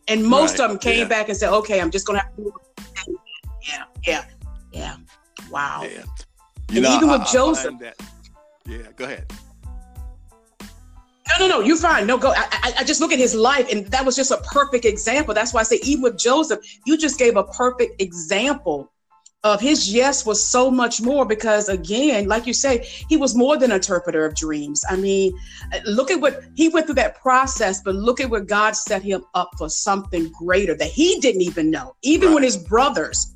And 0.08 0.26
most 0.26 0.60
right. 0.60 0.66
of 0.66 0.72
them 0.72 0.80
came 0.80 1.00
yeah. 1.00 1.08
back 1.08 1.30
and 1.30 1.38
said, 1.38 1.52
"Okay, 1.52 1.82
I'm 1.82 1.92
just 1.92 2.06
gonna 2.06 2.20
have 2.20 2.36
to." 2.36 2.54
Yeah, 3.68 3.84
yeah, 4.06 4.26
yeah. 4.72 4.98
Wow. 5.50 5.82
Yeah. 5.84 6.04
You 6.70 6.78
and 6.78 6.84
know, 6.84 6.96
even 6.96 7.10
I, 7.10 7.12
with 7.14 7.22
I 7.22 7.32
Joseph. 7.32 7.74
Yeah, 8.66 8.78
go 8.96 9.06
ahead. 9.06 9.34
No, 11.40 11.48
no, 11.48 11.60
no, 11.60 11.60
you're 11.62 11.78
fine. 11.78 12.08
No, 12.08 12.18
go. 12.18 12.32
I, 12.32 12.48
I, 12.52 12.74
I, 12.80 12.84
just 12.84 13.02
look 13.02 13.12
at 13.12 13.20
his 13.20 13.36
life, 13.36 13.68
and 13.72 13.86
that 13.88 14.06
was 14.06 14.16
just 14.16 14.32
a 14.32 14.38
perfect 14.38 14.86
example. 14.86 15.34
That's 15.34 15.54
why 15.54 15.60
I 15.60 15.64
say, 15.64 15.80
even 15.84 16.04
with 16.04 16.18
Joseph, 16.18 16.60
you 16.86 16.98
just 16.98 17.20
gave 17.20 17.36
a 17.36 17.44
perfect 17.44 18.02
example 18.02 18.92
of 19.44 19.62
his 19.62 19.94
yes 19.94 20.26
was 20.26 20.46
so 20.46 20.70
much 20.72 21.00
more 21.02 21.26
because, 21.26 21.70
again, 21.70 22.28
like 22.28 22.48
you 22.48 22.54
say, 22.54 22.88
he 23.08 23.18
was 23.18 23.36
more 23.36 23.58
than 23.58 23.72
an 23.72 23.78
interpreter 23.78 24.26
of 24.26 24.36
dreams. 24.36 24.84
I 24.90 24.96
mean, 24.96 25.38
look 25.86 26.12
at 26.12 26.20
what 26.20 26.44
he 26.56 26.70
went 26.70 26.88
through 26.88 26.96
that 26.96 27.22
process, 27.22 27.82
but 27.82 27.96
look 27.96 28.20
at 28.20 28.30
what 28.30 28.48
God 28.48 28.76
set 28.76 29.04
him 29.04 29.24
up 29.36 29.52
for 29.58 29.70
something 29.70 30.32
greater 30.32 30.76
that 30.76 30.90
he 30.90 31.20
didn't 31.20 31.44
even 31.44 31.70
know. 31.70 31.96
Even 32.02 32.30
right. 32.30 32.36
when 32.36 32.44
his 32.44 32.58
brothers 32.58 33.34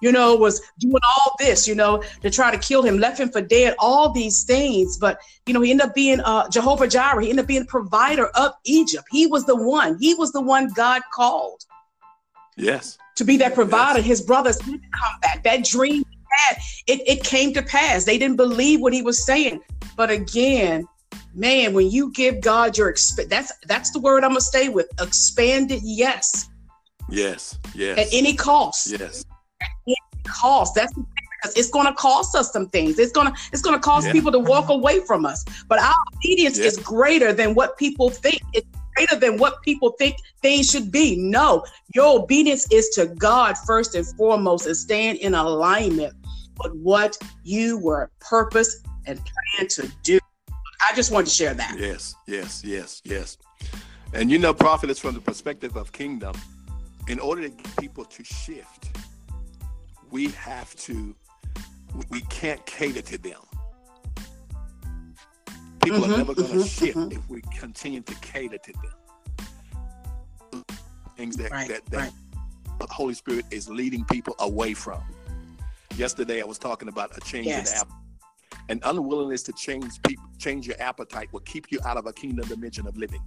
you 0.00 0.12
know, 0.12 0.34
was 0.36 0.60
doing 0.80 1.00
all 1.16 1.34
this, 1.38 1.66
you 1.66 1.74
know, 1.74 2.02
to 2.20 2.28
try 2.28 2.50
to 2.50 2.58
kill 2.58 2.82
him, 2.82 2.98
left 2.98 3.18
him 3.18 3.30
for 3.30 3.40
dead, 3.40 3.74
all 3.78 4.12
these 4.12 4.42
things. 4.44 4.98
But, 4.98 5.18
you 5.46 5.54
know, 5.54 5.62
he 5.62 5.70
ended 5.70 5.86
up 5.86 5.94
being 5.94 6.20
uh, 6.20 6.46
Jehovah 6.50 6.86
Jireh. 6.86 7.22
He 7.22 7.30
ended 7.30 7.44
up 7.44 7.48
being 7.48 7.64
provider 7.64 8.26
of 8.34 8.52
Egypt. 8.64 9.04
He 9.10 9.26
was 9.26 9.46
the 9.46 9.56
one. 9.56 9.96
He 9.98 10.12
was 10.12 10.30
the 10.32 10.42
one 10.42 10.68
God 10.74 11.00
called. 11.14 11.64
Yes. 12.56 12.98
To 13.16 13.24
be 13.24 13.36
that 13.38 13.54
provider. 13.54 13.98
Yes. 13.98 14.08
His 14.08 14.22
brothers 14.22 14.56
didn't 14.58 14.82
come 14.92 15.20
back. 15.22 15.42
That 15.44 15.64
dream 15.64 16.04
he 16.10 16.18
had, 16.30 16.58
it, 16.86 17.00
it 17.06 17.24
came 17.24 17.52
to 17.54 17.62
pass. 17.62 18.04
They 18.04 18.18
didn't 18.18 18.36
believe 18.36 18.80
what 18.80 18.92
he 18.92 19.02
was 19.02 19.24
saying. 19.24 19.60
But 19.96 20.10
again, 20.10 20.86
man, 21.34 21.72
when 21.72 21.90
you 21.90 22.12
give 22.12 22.40
God 22.40 22.76
your 22.76 22.92
exp- 22.92 23.28
that's 23.28 23.52
that's 23.66 23.90
the 23.90 24.00
word 24.00 24.24
I'm 24.24 24.30
gonna 24.30 24.40
stay 24.40 24.68
with. 24.68 24.88
Expanded 25.00 25.80
yes. 25.82 26.48
Yes. 27.08 27.58
Yes. 27.74 27.98
At 27.98 28.06
any 28.12 28.34
cost. 28.34 28.90
Yes 28.90 29.24
At 29.60 29.68
any 29.86 29.96
cost. 30.24 30.74
That's 30.74 30.92
because 31.44 31.56
it's 31.56 31.70
going 31.70 31.86
to 31.86 31.92
cost 31.94 32.34
us 32.34 32.52
some 32.52 32.68
things. 32.70 32.98
It's 32.98 33.12
going 33.12 33.32
to 33.32 33.38
it's 33.52 33.62
to 33.62 33.78
cause 33.78 34.06
yeah. 34.06 34.12
people 34.12 34.32
to 34.32 34.38
walk 34.38 34.70
away 34.70 35.00
from 35.00 35.26
us. 35.26 35.44
But 35.68 35.78
our 35.80 35.94
obedience 36.16 36.58
yeah. 36.58 36.66
is 36.66 36.78
greater 36.78 37.32
than 37.32 37.54
what 37.54 37.76
people 37.76 38.10
think. 38.10 38.40
It's 38.52 38.66
greater 38.94 39.16
than 39.16 39.38
what 39.38 39.62
people 39.62 39.90
think 39.98 40.16
things 40.42 40.70
should 40.70 40.90
be. 40.90 41.16
No, 41.16 41.64
your 41.94 42.20
obedience 42.20 42.66
is 42.70 42.88
to 42.90 43.06
God 43.06 43.56
first 43.66 43.94
and 43.94 44.06
foremost, 44.16 44.66
and 44.66 44.76
stand 44.76 45.18
in 45.18 45.34
alignment 45.34 46.14
with 46.62 46.72
what 46.74 47.16
you 47.42 47.78
were 47.78 48.10
purpose 48.20 48.80
and 49.06 49.18
plan 49.18 49.68
to 49.68 49.90
do. 50.02 50.18
I 50.90 50.94
just 50.94 51.10
wanted 51.10 51.26
to 51.26 51.32
share 51.32 51.54
that. 51.54 51.76
Yes, 51.78 52.14
yes, 52.26 52.62
yes, 52.64 53.00
yes. 53.04 53.38
And 54.12 54.30
you 54.30 54.38
know, 54.38 54.54
prophet 54.54 54.90
is 54.90 54.98
from 54.98 55.14
the 55.14 55.20
perspective 55.20 55.76
of 55.76 55.92
kingdom. 55.92 56.34
In 57.08 57.18
order 57.18 57.42
to 57.42 57.48
get 57.48 57.76
people 57.76 58.04
to 58.04 58.24
shift, 58.24 58.96
we 60.10 60.28
have 60.28 60.74
to, 60.76 61.14
we 62.10 62.20
can't 62.22 62.64
cater 62.64 63.02
to 63.02 63.18
them. 63.18 63.40
People 65.84 66.00
mm-hmm, 66.00 66.14
are 66.14 66.16
never 66.16 66.34
going 66.34 66.48
to 66.48 66.54
mm-hmm, 66.54 66.64
shift 66.64 66.96
mm-hmm. 66.96 67.12
if 67.12 67.28
we 67.28 67.42
continue 67.58 68.00
to 68.00 68.14
cater 68.16 68.58
to 68.58 68.72
them. 68.72 70.64
Things 71.16 71.36
that, 71.36 71.52
right, 71.52 71.68
that, 71.68 71.86
that 71.86 71.98
right. 71.98 72.12
the 72.80 72.86
Holy 72.86 73.14
Spirit 73.14 73.44
is 73.50 73.68
leading 73.68 74.04
people 74.06 74.34
away 74.40 74.74
from. 74.74 75.02
Yesterday, 75.96 76.42
I 76.42 76.44
was 76.44 76.58
talking 76.58 76.88
about 76.88 77.16
a 77.16 77.20
change 77.20 77.46
yes. 77.46 77.72
in 77.72 77.78
app. 77.80 77.88
An 78.70 78.80
unwillingness 78.82 79.42
to 79.44 79.52
change 79.52 80.02
people, 80.02 80.24
change 80.38 80.66
your 80.66 80.80
appetite 80.80 81.32
will 81.32 81.40
keep 81.40 81.70
you 81.70 81.78
out 81.84 81.96
of 81.96 82.06
a 82.06 82.12
kingdom 82.12 82.48
dimension 82.48 82.86
of 82.86 82.96
living. 82.96 83.22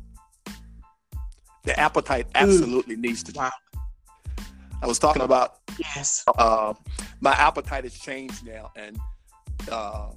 The 1.63 1.79
appetite 1.79 2.27
absolutely 2.35 2.95
mm. 2.95 3.01
needs 3.01 3.23
to. 3.23 3.33
Wow. 3.33 3.51
I 4.81 4.87
was 4.87 4.99
talking 4.99 5.21
about 5.21 5.57
Yes. 5.79 6.23
Uh, 6.37 6.73
my 7.21 7.33
appetite 7.33 7.83
has 7.83 7.97
changed 7.97 8.45
now, 8.45 8.71
and 8.75 8.97
uh, 9.71 10.09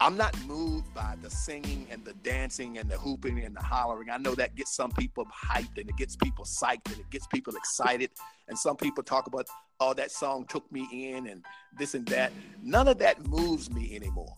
I'm 0.00 0.16
not 0.16 0.34
moved 0.46 0.92
by 0.94 1.16
the 1.20 1.28
singing 1.28 1.86
and 1.90 2.04
the 2.04 2.14
dancing 2.14 2.78
and 2.78 2.90
the 2.90 2.96
hooping 2.96 3.40
and 3.40 3.54
the 3.54 3.62
hollering. 3.62 4.08
I 4.10 4.16
know 4.16 4.34
that 4.34 4.54
gets 4.54 4.74
some 4.74 4.90
people 4.92 5.26
hyped 5.26 5.78
and 5.78 5.88
it 5.90 5.96
gets 5.96 6.16
people 6.16 6.44
psyched 6.44 6.90
and 6.90 6.98
it 6.98 7.10
gets 7.10 7.26
people 7.26 7.54
excited. 7.54 8.10
And 8.48 8.58
some 8.58 8.76
people 8.76 9.04
talk 9.04 9.26
about, 9.26 9.46
oh, 9.78 9.92
that 9.94 10.10
song 10.10 10.46
took 10.46 10.70
me 10.72 10.88
in 10.90 11.26
and 11.26 11.44
this 11.78 11.94
and 11.94 12.06
that. 12.06 12.32
None 12.62 12.88
of 12.88 12.98
that 12.98 13.26
moves 13.26 13.70
me 13.70 13.94
anymore. 13.94 14.34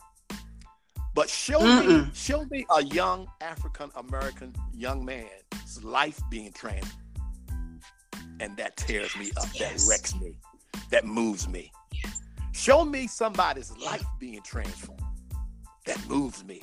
But 1.14 1.28
show 1.28 1.60
Mm-mm. 1.60 2.06
me, 2.06 2.10
show 2.12 2.44
me 2.50 2.66
a 2.74 2.82
young 2.82 3.28
African 3.40 3.90
American 3.94 4.54
young 4.74 5.04
man's 5.04 5.84
life 5.84 6.20
being 6.30 6.52
transformed 6.52 6.98
and 8.42 8.56
that 8.56 8.76
tears 8.76 9.16
me 9.16 9.30
up, 9.36 9.46
yes. 9.54 9.84
that 9.84 9.90
wrecks 9.90 10.20
me, 10.20 10.34
that 10.90 11.04
moves 11.04 11.48
me. 11.48 11.70
Show 12.52 12.84
me 12.84 13.06
somebody's 13.06 13.70
life 13.78 14.04
being 14.18 14.42
transformed. 14.42 15.00
That 15.84 16.08
moves 16.08 16.44
me. 16.44 16.60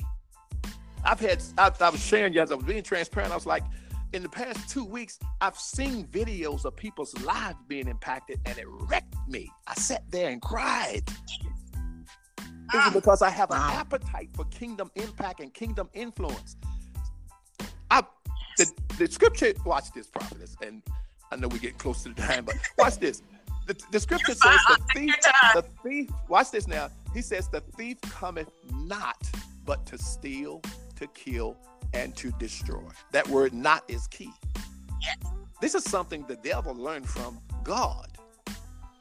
I've 1.04 1.20
had, 1.20 1.42
I, 1.56 1.70
I 1.80 1.90
was 1.90 2.04
sharing, 2.04 2.32
yes, 2.32 2.50
I 2.50 2.54
was 2.54 2.64
being 2.64 2.82
transparent. 2.82 3.32
I 3.32 3.34
was 3.34 3.46
like, 3.46 3.64
in 4.12 4.22
the 4.22 4.28
past 4.28 4.68
two 4.68 4.84
weeks, 4.84 5.18
I've 5.40 5.56
seen 5.56 6.06
videos 6.08 6.64
of 6.64 6.76
people's 6.76 7.14
lives 7.22 7.58
being 7.68 7.88
impacted 7.88 8.40
and 8.44 8.58
it 8.58 8.66
wrecked 8.68 9.14
me. 9.28 9.50
I 9.66 9.74
sat 9.74 10.02
there 10.10 10.30
and 10.30 10.42
cried. 10.42 11.02
This 12.72 12.86
is 12.86 12.92
because 12.92 13.22
I 13.22 13.30
have 13.30 13.50
an 13.50 13.58
appetite 13.58 14.30
for 14.34 14.44
kingdom 14.46 14.90
impact 14.94 15.40
and 15.40 15.52
kingdom 15.52 15.88
influence. 15.92 16.56
I, 17.90 18.02
the, 18.58 18.70
the 18.98 19.06
scripture, 19.08 19.52
watch 19.64 19.92
this, 19.92 20.06
prophetess, 20.06 20.56
and 20.64 20.82
I 21.32 21.36
know 21.36 21.48
we 21.48 21.58
get 21.58 21.78
close 21.78 22.02
to 22.04 22.10
the 22.10 22.20
time, 22.20 22.44
but 22.44 22.56
watch 22.78 22.98
this. 22.98 23.22
The, 23.66 23.76
the 23.90 24.00
scripture 24.00 24.34
says 24.34 24.58
the 24.68 24.78
thief, 24.94 25.14
the 25.54 25.64
thief, 25.84 26.10
watch 26.28 26.50
this 26.50 26.66
now. 26.66 26.90
He 27.12 27.22
says 27.22 27.48
the 27.48 27.60
thief 27.60 28.00
cometh 28.02 28.50
not 28.72 29.28
but 29.64 29.84
to 29.86 29.98
steal, 29.98 30.62
to 30.96 31.06
kill, 31.08 31.56
and 31.92 32.16
to 32.16 32.30
destroy. 32.32 32.88
That 33.12 33.28
word 33.28 33.52
not 33.52 33.84
is 33.88 34.06
key. 34.06 34.32
This 35.60 35.74
is 35.74 35.84
something 35.84 36.24
the 36.26 36.36
devil 36.36 36.74
learned 36.74 37.08
from 37.08 37.40
God. 37.64 38.08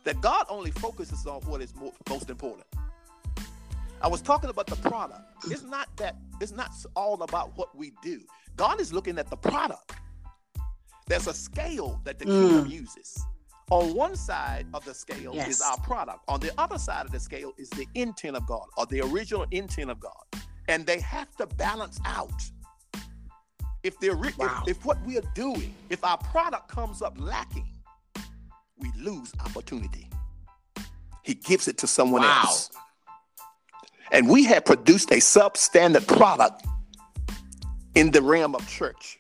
That 0.04 0.22
God 0.22 0.46
only 0.50 0.72
focuses 0.72 1.26
on 1.26 1.42
what 1.42 1.62
is 1.62 1.74
most 2.10 2.30
important. 2.30 2.66
I 4.02 4.08
was 4.08 4.22
talking 4.22 4.50
about 4.50 4.68
the 4.68 4.76
product. 4.78 5.22
It's 5.46 5.64
not 5.64 5.88
that 5.98 6.16
it's 6.40 6.52
not 6.52 6.72
all 6.96 7.22
about 7.22 7.58
what 7.58 7.76
we 7.76 7.92
do. 8.02 8.22
God 8.56 8.80
is 8.80 8.94
looking 8.94 9.20
at 9.20 9.30
the 9.30 9.36
product. 9.36 9.94
There's 11.08 11.28
a 11.28 11.34
scale 11.34 12.00
that 12.06 12.20
the 12.20 12.26
kingdom 12.26 12.66
mm. 12.66 12.72
uses. 12.72 13.26
On 13.72 13.94
one 13.94 14.16
side 14.16 14.66
of 14.74 14.84
the 14.84 14.94
scale 14.94 15.32
yes. 15.34 15.48
is 15.48 15.62
our 15.62 15.78
product. 15.78 16.20
On 16.28 16.40
the 16.40 16.52
other 16.58 16.80
side 16.80 17.06
of 17.06 17.12
the 17.12 17.20
scale 17.20 17.54
is 17.58 17.70
the 17.72 17.86
intent 17.94 18.36
of 18.36 18.46
God 18.48 18.66
or 18.78 18.86
the 18.88 19.02
original 19.02 19.46
intent 19.52 19.92
of 19.92 20.00
God. 20.00 20.14
And 20.68 20.86
they 20.86 21.00
have 21.02 21.36
to 21.38 21.46
balance 21.46 22.00
out. 22.06 22.32
If 23.84 24.00
they're 24.00 24.16
wow. 24.16 24.64
if, 24.68 24.78
if 24.78 24.86
what 24.86 25.02
we 25.06 25.18
are 25.18 25.32
doing, 25.36 25.74
if 25.90 26.04
our 26.04 26.18
product 26.18 26.68
comes 26.68 27.02
up 27.02 27.16
lacking, 27.18 27.68
we 28.78 28.92
lose 28.98 29.32
opportunity. 29.46 30.10
He 31.24 31.36
gives 31.36 31.68
it 31.68 31.78
to 31.78 31.88
someone 31.88 32.22
wow. 32.22 32.42
else. 32.44 32.72
And 34.12 34.28
we 34.28 34.46
have 34.46 34.66
produced 34.66 35.12
a 35.12 35.18
substandard 35.18 36.08
product 36.08 36.66
in 37.94 38.10
the 38.10 38.22
realm 38.22 38.56
of 38.56 38.68
church 38.68 39.20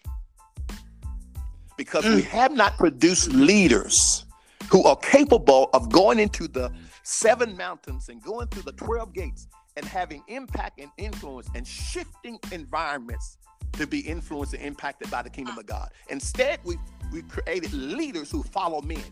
because 1.77 2.03
mm. 2.03 2.15
we 2.15 2.21
have 2.23 2.51
not 2.51 2.77
produced 2.77 3.31
leaders 3.31 4.25
who 4.69 4.83
are 4.83 4.95
capable 4.97 5.69
of 5.73 5.91
going 5.91 6.19
into 6.19 6.47
the 6.47 6.71
seven 7.03 7.57
mountains 7.57 8.09
and 8.09 8.21
going 8.21 8.47
through 8.47 8.63
the 8.63 8.73
12 8.73 9.13
gates 9.13 9.47
and 9.75 9.85
having 9.85 10.23
impact 10.27 10.79
and 10.79 10.89
influence 10.97 11.47
and 11.55 11.65
shifting 11.65 12.37
environments 12.51 13.37
to 13.73 13.87
be 13.87 13.99
influenced 13.99 14.53
and 14.53 14.63
impacted 14.63 15.09
by 15.09 15.21
the 15.21 15.29
kingdom 15.29 15.57
of 15.57 15.65
God. 15.65 15.89
Instead, 16.09 16.59
we 16.63 16.77
we 17.11 17.21
created 17.23 17.73
leaders 17.73 18.29
who 18.29 18.43
follow 18.43 18.81
men. 18.81 19.03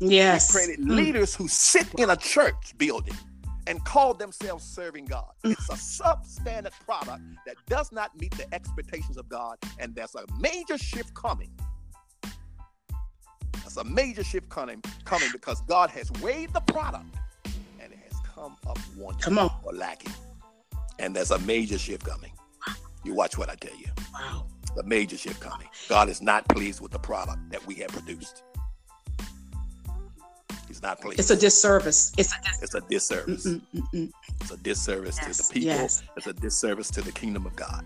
Yes. 0.00 0.52
We 0.52 0.60
created 0.60 0.84
mm. 0.84 0.96
leaders 0.96 1.34
who 1.34 1.46
sit 1.46 1.86
in 1.94 2.10
a 2.10 2.16
church 2.16 2.76
building 2.76 3.14
and 3.68 3.84
call 3.84 4.14
themselves 4.14 4.64
serving 4.64 5.04
God. 5.04 5.30
Mm. 5.44 5.52
It's 5.52 5.68
a 5.68 5.74
substandard 5.74 6.72
product 6.84 7.22
that 7.46 7.56
does 7.68 7.92
not 7.92 8.18
meet 8.18 8.36
the 8.36 8.52
expectations 8.52 9.16
of 9.16 9.28
God, 9.28 9.58
and 9.78 9.94
there's 9.94 10.14
a 10.16 10.24
major 10.40 10.78
shift 10.78 11.14
coming. 11.14 11.50
A 13.76 13.84
major 13.84 14.22
shift 14.22 14.48
coming, 14.48 14.82
coming 15.04 15.28
because 15.32 15.60
God 15.62 15.90
has 15.90 16.10
weighed 16.22 16.52
the 16.52 16.60
product 16.60 17.06
and 17.80 17.92
it 17.92 17.98
has 18.10 18.20
come 18.34 18.56
up 18.66 18.78
wanting 18.96 19.20
come 19.20 19.38
on. 19.38 19.50
or 19.62 19.72
lacking. 19.72 20.12
And 20.98 21.16
there's 21.16 21.30
a 21.30 21.38
major 21.40 21.78
shift 21.78 22.04
coming. 22.04 22.32
You 23.04 23.14
watch 23.14 23.36
what 23.38 23.48
I 23.50 23.54
tell 23.56 23.76
you. 23.76 23.86
Wow. 24.14 24.46
The 24.76 24.82
major 24.84 25.16
shift 25.16 25.40
coming. 25.40 25.68
God 25.88 26.08
is 26.08 26.22
not 26.22 26.46
pleased 26.48 26.80
with 26.80 26.92
the 26.92 26.98
product 26.98 27.50
that 27.50 27.66
we 27.66 27.74
have 27.76 27.88
produced. 27.88 28.42
He's 30.68 30.82
not 30.82 31.00
pleased. 31.00 31.18
It's 31.18 31.30
a 31.30 31.36
disservice. 31.36 32.12
It's 32.16 32.32
a, 32.32 32.42
dis- 32.42 32.62
it's 32.62 32.74
a 32.74 32.80
disservice. 32.82 33.46
Mm-mm, 33.46 33.62
mm-mm. 33.74 34.12
It's 34.40 34.50
a 34.50 34.56
disservice 34.58 35.18
yes, 35.20 35.36
to 35.36 35.42
the 35.42 35.54
people. 35.54 35.76
Yes. 35.76 36.02
It's 36.16 36.26
a 36.26 36.32
disservice 36.32 36.90
to 36.92 37.02
the 37.02 37.12
kingdom 37.12 37.46
of 37.46 37.56
God. 37.56 37.84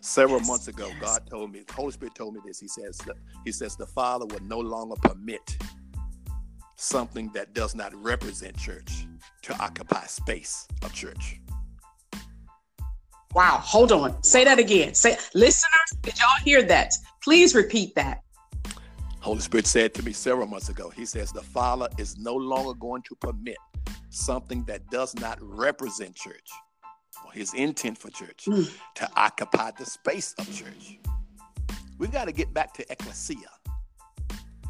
Several 0.00 0.38
yes, 0.38 0.48
months 0.48 0.68
ago, 0.68 0.90
God 1.00 1.22
told 1.28 1.52
me, 1.52 1.62
the 1.66 1.72
Holy 1.72 1.90
Spirit 1.90 2.14
told 2.14 2.34
me 2.34 2.40
this. 2.44 2.60
He 2.60 2.68
says, 2.68 3.00
He 3.44 3.52
says, 3.52 3.76
the 3.76 3.86
Father 3.86 4.26
will 4.26 4.42
no 4.42 4.58
longer 4.58 4.94
permit 5.02 5.56
something 6.76 7.30
that 7.34 7.52
does 7.54 7.74
not 7.74 7.92
represent 7.94 8.56
church 8.56 9.06
to 9.42 9.56
occupy 9.60 10.06
space 10.06 10.68
of 10.82 10.92
church. 10.92 11.40
Wow, 13.34 13.60
hold 13.62 13.92
on. 13.92 14.22
Say 14.22 14.44
that 14.44 14.58
again. 14.58 14.94
Say 14.94 15.16
listeners, 15.34 15.90
did 16.02 16.18
y'all 16.18 16.44
hear 16.44 16.62
that? 16.62 16.92
Please 17.22 17.54
repeat 17.54 17.94
that. 17.96 18.22
Holy 19.20 19.40
Spirit 19.40 19.66
said 19.66 19.92
to 19.94 20.02
me 20.04 20.12
several 20.12 20.46
months 20.46 20.68
ago, 20.68 20.90
He 20.90 21.04
says, 21.04 21.32
The 21.32 21.42
Father 21.42 21.88
is 21.98 22.16
no 22.18 22.34
longer 22.34 22.74
going 22.74 23.02
to 23.02 23.16
permit 23.16 23.58
something 24.10 24.64
that 24.64 24.88
does 24.90 25.14
not 25.16 25.38
represent 25.40 26.14
church 26.14 26.48
or 27.24 27.32
His 27.32 27.54
intent 27.54 27.98
for 27.98 28.10
church 28.10 28.46
mm. 28.46 28.70
to 28.96 29.08
occupy 29.16 29.70
the 29.78 29.84
space 29.84 30.34
of 30.38 30.52
church. 30.54 30.98
We've 31.98 32.12
got 32.12 32.26
to 32.26 32.32
get 32.32 32.52
back 32.54 32.74
to 32.74 32.92
ecclesia. 32.92 33.50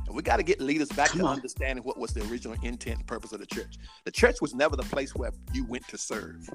And 0.07 0.17
we 0.17 0.23
got 0.23 0.39
to 0.39 0.43
get 0.43 0.61
leaders 0.61 0.89
back 0.89 1.11
Come 1.11 1.21
to 1.21 1.27
on. 1.27 1.37
understanding 1.37 1.85
what 1.85 1.99
was 1.99 2.13
the 2.13 2.23
original 2.31 2.57
intent 2.63 2.99
and 2.99 3.07
purpose 3.07 3.33
of 3.33 3.41
the 3.41 3.47
church. 3.47 3.77
The 4.05 4.11
church 4.11 4.41
was 4.41 4.55
never 4.55 4.75
the 4.75 4.85
place 4.85 5.15
where 5.15 5.33
you 5.53 5.67
went 5.67 5.87
to 5.89 5.99
serve 5.99 6.49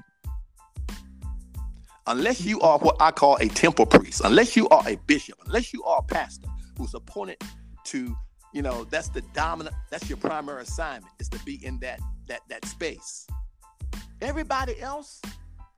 unless 2.06 2.42
you 2.42 2.60
are 2.60 2.78
what 2.78 2.96
I 3.00 3.10
call 3.10 3.36
a 3.36 3.48
temple 3.48 3.86
priest, 3.86 4.22
unless 4.24 4.56
you 4.56 4.68
are 4.68 4.82
a 4.86 4.96
bishop, 5.06 5.38
unless 5.46 5.72
you 5.72 5.82
are 5.84 5.98
a 5.98 6.02
pastor 6.02 6.48
who's 6.78 6.94
appointed 6.94 7.38
to, 7.84 8.14
you 8.52 8.62
know, 8.62 8.84
that's 8.84 9.08
the 9.08 9.22
dominant, 9.32 9.74
that's 9.90 10.08
your 10.08 10.18
primary 10.18 10.62
assignment 10.62 11.12
is 11.18 11.28
to 11.30 11.38
be 11.44 11.64
in 11.64 11.78
that 11.80 12.00
that 12.26 12.40
that 12.48 12.64
space. 12.66 13.26
Everybody 14.20 14.80
else, 14.80 15.20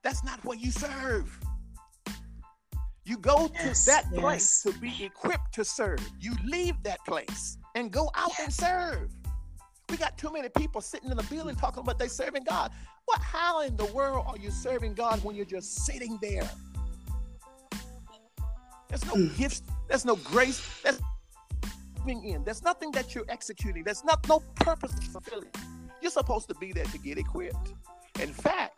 that's 0.07 0.23
not 0.23 0.39
what 0.45 0.61
you 0.61 0.71
serve. 0.71 1.37
You 3.05 3.19
go 3.19 3.51
yes, 3.55 3.85
to 3.85 3.91
that 3.91 4.05
yes. 4.13 4.21
place 4.21 4.63
to 4.63 4.73
be 4.79 5.05
equipped 5.05 5.53
to 5.55 5.65
serve. 5.65 5.99
You 6.21 6.33
leave 6.45 6.81
that 6.85 7.05
place 7.05 7.59
and 7.75 7.91
go 7.91 8.09
out 8.15 8.31
yes. 8.39 8.45
and 8.45 8.53
serve. 8.53 9.11
We 9.91 9.97
got 9.97 10.17
too 10.17 10.33
many 10.33 10.49
people 10.49 10.81
sitting 10.81 11.11
in 11.11 11.17
the 11.17 11.25
building 11.25 11.57
talking 11.57 11.81
about 11.81 11.99
they 11.99 12.07
serving 12.07 12.45
God. 12.45 12.71
What? 13.07 13.21
How 13.21 13.63
in 13.63 13.77
the 13.77 13.87
world 13.87 14.27
are 14.29 14.39
you 14.39 14.53
serving 14.53 14.95
God 14.95 15.25
when 15.25 15.35
you're 15.35 15.45
just 15.45 15.85
sitting 15.85 16.21
there? 16.23 16.49
There's 18.89 19.05
no 19.07 19.15
mm. 19.15 19.37
gifts. 19.37 19.63
There's 19.89 20.05
no 20.05 20.15
grace. 20.15 20.83
There's 20.85 21.01
nothing 21.99 22.23
in. 22.23 22.45
There's 22.45 22.63
nothing 22.63 22.93
that 22.93 23.13
you're 23.13 23.27
executing. 23.29 23.83
There's 23.83 24.05
not 24.05 24.29
no 24.29 24.39
purpose 24.55 24.93
fulfilling. 25.11 25.51
You're 26.01 26.13
supposed 26.13 26.47
to 26.47 26.55
be 26.55 26.73
there 26.73 26.85
to 26.85 26.99
get 26.99 27.19
equipped. 27.19 27.75
In 28.21 28.33
fact, 28.33 28.76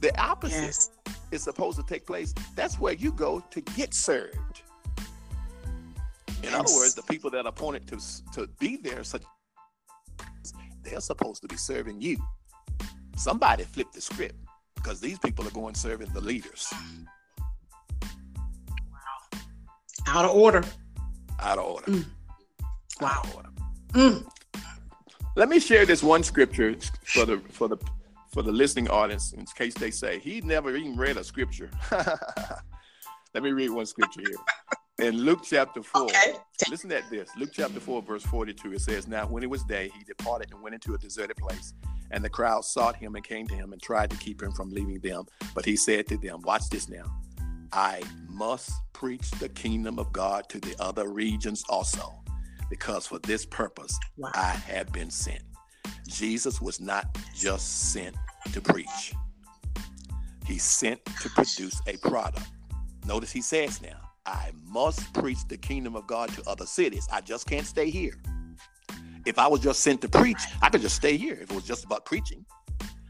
the 0.00 0.18
opposite 0.20 0.62
yes. 0.62 0.90
is 1.30 1.42
supposed 1.42 1.78
to 1.78 1.84
take 1.84 2.06
place. 2.06 2.34
That's 2.54 2.78
where 2.78 2.94
you 2.94 3.12
go 3.12 3.42
to 3.50 3.60
get 3.60 3.94
served. 3.94 4.62
In 6.42 6.52
yes. 6.52 6.54
other 6.54 6.74
words, 6.74 6.94
the 6.94 7.02
people 7.02 7.30
that 7.30 7.44
are 7.44 7.48
appointed 7.48 7.86
to 7.88 7.98
to 8.34 8.48
be 8.58 8.76
there, 8.76 9.02
such 9.04 9.22
they're 10.82 11.00
supposed 11.00 11.42
to 11.42 11.48
be 11.48 11.56
serving 11.56 12.00
you. 12.00 12.18
Somebody 13.16 13.64
flipped 13.64 13.94
the 13.94 14.00
script 14.00 14.36
because 14.74 15.00
these 15.00 15.18
people 15.18 15.46
are 15.46 15.50
going 15.50 15.74
serving 15.74 16.08
the 16.12 16.20
leaders. 16.20 16.72
Wow. 18.92 19.40
Out 20.06 20.24
of 20.26 20.30
order. 20.36 20.62
Out 21.40 21.58
of 21.58 21.64
order. 21.64 21.90
Mm. 21.90 22.04
Wow. 23.00 23.22
Of 23.24 23.34
order. 23.34 23.48
Mm. 23.94 24.26
Let 25.34 25.48
me 25.48 25.58
share 25.58 25.84
this 25.84 26.02
one 26.02 26.22
scripture 26.22 26.76
for 27.04 27.24
the 27.26 27.38
for 27.50 27.68
the 27.68 27.76
for 28.36 28.42
the 28.42 28.52
listening 28.52 28.86
audience 28.90 29.32
in 29.32 29.46
case 29.46 29.72
they 29.72 29.90
say 29.90 30.18
he 30.18 30.42
never 30.42 30.76
even 30.76 30.94
read 30.94 31.16
a 31.16 31.24
scripture. 31.24 31.70
Let 33.34 33.42
me 33.42 33.50
read 33.52 33.70
one 33.70 33.86
scripture 33.86 34.20
here 34.20 34.36
in 34.98 35.16
Luke 35.16 35.40
chapter 35.42 35.82
4, 35.82 36.02
okay. 36.02 36.34
listen 36.68 36.92
at 36.92 37.08
this. 37.08 37.30
Luke 37.38 37.48
chapter 37.50 37.80
4, 37.80 38.02
verse 38.02 38.22
42, 38.24 38.74
it 38.74 38.82
says, 38.82 39.08
Now 39.08 39.26
when 39.26 39.42
it 39.42 39.48
was 39.48 39.62
day, 39.64 39.90
he 39.96 40.04
departed 40.04 40.50
and 40.52 40.60
went 40.62 40.74
into 40.74 40.92
a 40.92 40.98
deserted 40.98 41.38
place. 41.38 41.72
And 42.10 42.22
the 42.22 42.28
crowd 42.28 42.66
sought 42.66 42.96
him 42.96 43.14
and 43.14 43.24
came 43.24 43.46
to 43.48 43.54
him 43.54 43.72
and 43.72 43.80
tried 43.80 44.10
to 44.10 44.18
keep 44.18 44.42
him 44.42 44.52
from 44.52 44.68
leaving 44.68 45.00
them. 45.00 45.24
But 45.54 45.64
he 45.64 45.74
said 45.74 46.06
to 46.08 46.18
them, 46.18 46.42
Watch 46.42 46.68
this 46.68 46.90
now. 46.90 47.04
I 47.72 48.02
must 48.28 48.70
preach 48.92 49.30
the 49.30 49.48
kingdom 49.48 49.98
of 49.98 50.12
God 50.12 50.46
to 50.50 50.60
the 50.60 50.76
other 50.78 51.08
regions 51.08 51.64
also, 51.70 52.12
because 52.68 53.06
for 53.06 53.18
this 53.20 53.46
purpose 53.46 53.98
wow. 54.18 54.30
I 54.34 54.50
have 54.66 54.92
been 54.92 55.10
sent. 55.10 55.42
Jesus 56.06 56.60
was 56.60 56.80
not 56.80 57.06
just 57.34 57.92
sent 57.92 58.16
to 58.52 58.60
preach, 58.60 59.14
he 60.46 60.58
sent 60.58 61.04
to 61.22 61.28
produce 61.30 61.80
a 61.86 61.96
product. 61.98 62.46
Notice 63.04 63.32
he 63.32 63.40
says 63.40 63.82
now, 63.82 64.00
I 64.26 64.50
must 64.64 65.12
preach 65.14 65.46
the 65.48 65.56
kingdom 65.56 65.94
of 65.94 66.06
God 66.06 66.30
to 66.30 66.42
other 66.48 66.66
cities. 66.66 67.06
I 67.12 67.20
just 67.20 67.46
can't 67.46 67.66
stay 67.66 67.90
here. 67.90 68.14
If 69.24 69.38
I 69.38 69.48
was 69.48 69.60
just 69.60 69.80
sent 69.80 70.00
to 70.02 70.08
preach, 70.08 70.38
I 70.62 70.68
could 70.68 70.80
just 70.80 70.96
stay 70.96 71.16
here 71.16 71.34
if 71.34 71.50
it 71.50 71.54
was 71.54 71.64
just 71.64 71.84
about 71.84 72.04
preaching. 72.04 72.44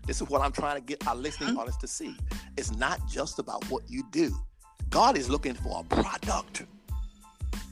This 0.07 0.21
is 0.21 0.29
what 0.29 0.41
I'm 0.41 0.53
trying 0.53 0.77
to 0.77 0.81
get 0.81 1.07
our 1.07 1.15
listening 1.15 1.51
mm-hmm. 1.51 1.59
audience 1.59 1.77
to 1.79 1.89
see. 1.89 2.17
It's 2.57 2.73
not 2.73 3.01
just 3.09 3.39
about 3.39 3.65
what 3.71 3.83
you 3.89 4.03
do. 4.13 4.35
God 4.89 5.19
is 5.19 5.29
looking 5.29 5.55
for 5.55 5.81
a 5.81 6.03
product. 6.03 6.65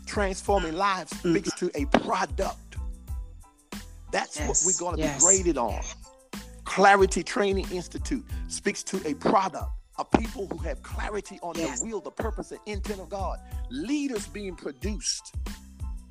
Transforming 0.05 0.75
lives 0.75 1.13
mm-hmm. 1.13 1.31
speaks 1.33 1.55
to 1.59 1.71
a 1.75 1.87
product. 2.01 2.57
That's 4.15 4.39
yes, 4.39 4.47
what 4.47 4.63
we're 4.65 4.79
going 4.79 4.97
to 4.97 5.03
yes. 5.03 5.19
be 5.19 5.27
graded 5.27 5.59
on. 5.59 5.83
Clarity 6.63 7.25
Training 7.25 7.67
Institute 7.73 8.25
speaks 8.47 8.85
to 8.85 9.05
a 9.05 9.15
product 9.15 9.67
of 9.99 10.09
people 10.13 10.47
who 10.47 10.59
have 10.59 10.81
clarity 10.85 11.41
on 11.43 11.57
yes. 11.57 11.81
the 11.81 11.87
will, 11.87 12.01
the 12.01 12.13
purpose, 12.13 12.53
and 12.53 12.61
intent 12.67 13.01
of 13.01 13.09
God. 13.09 13.41
Leaders 13.71 14.29
being 14.29 14.55
produced 14.55 15.35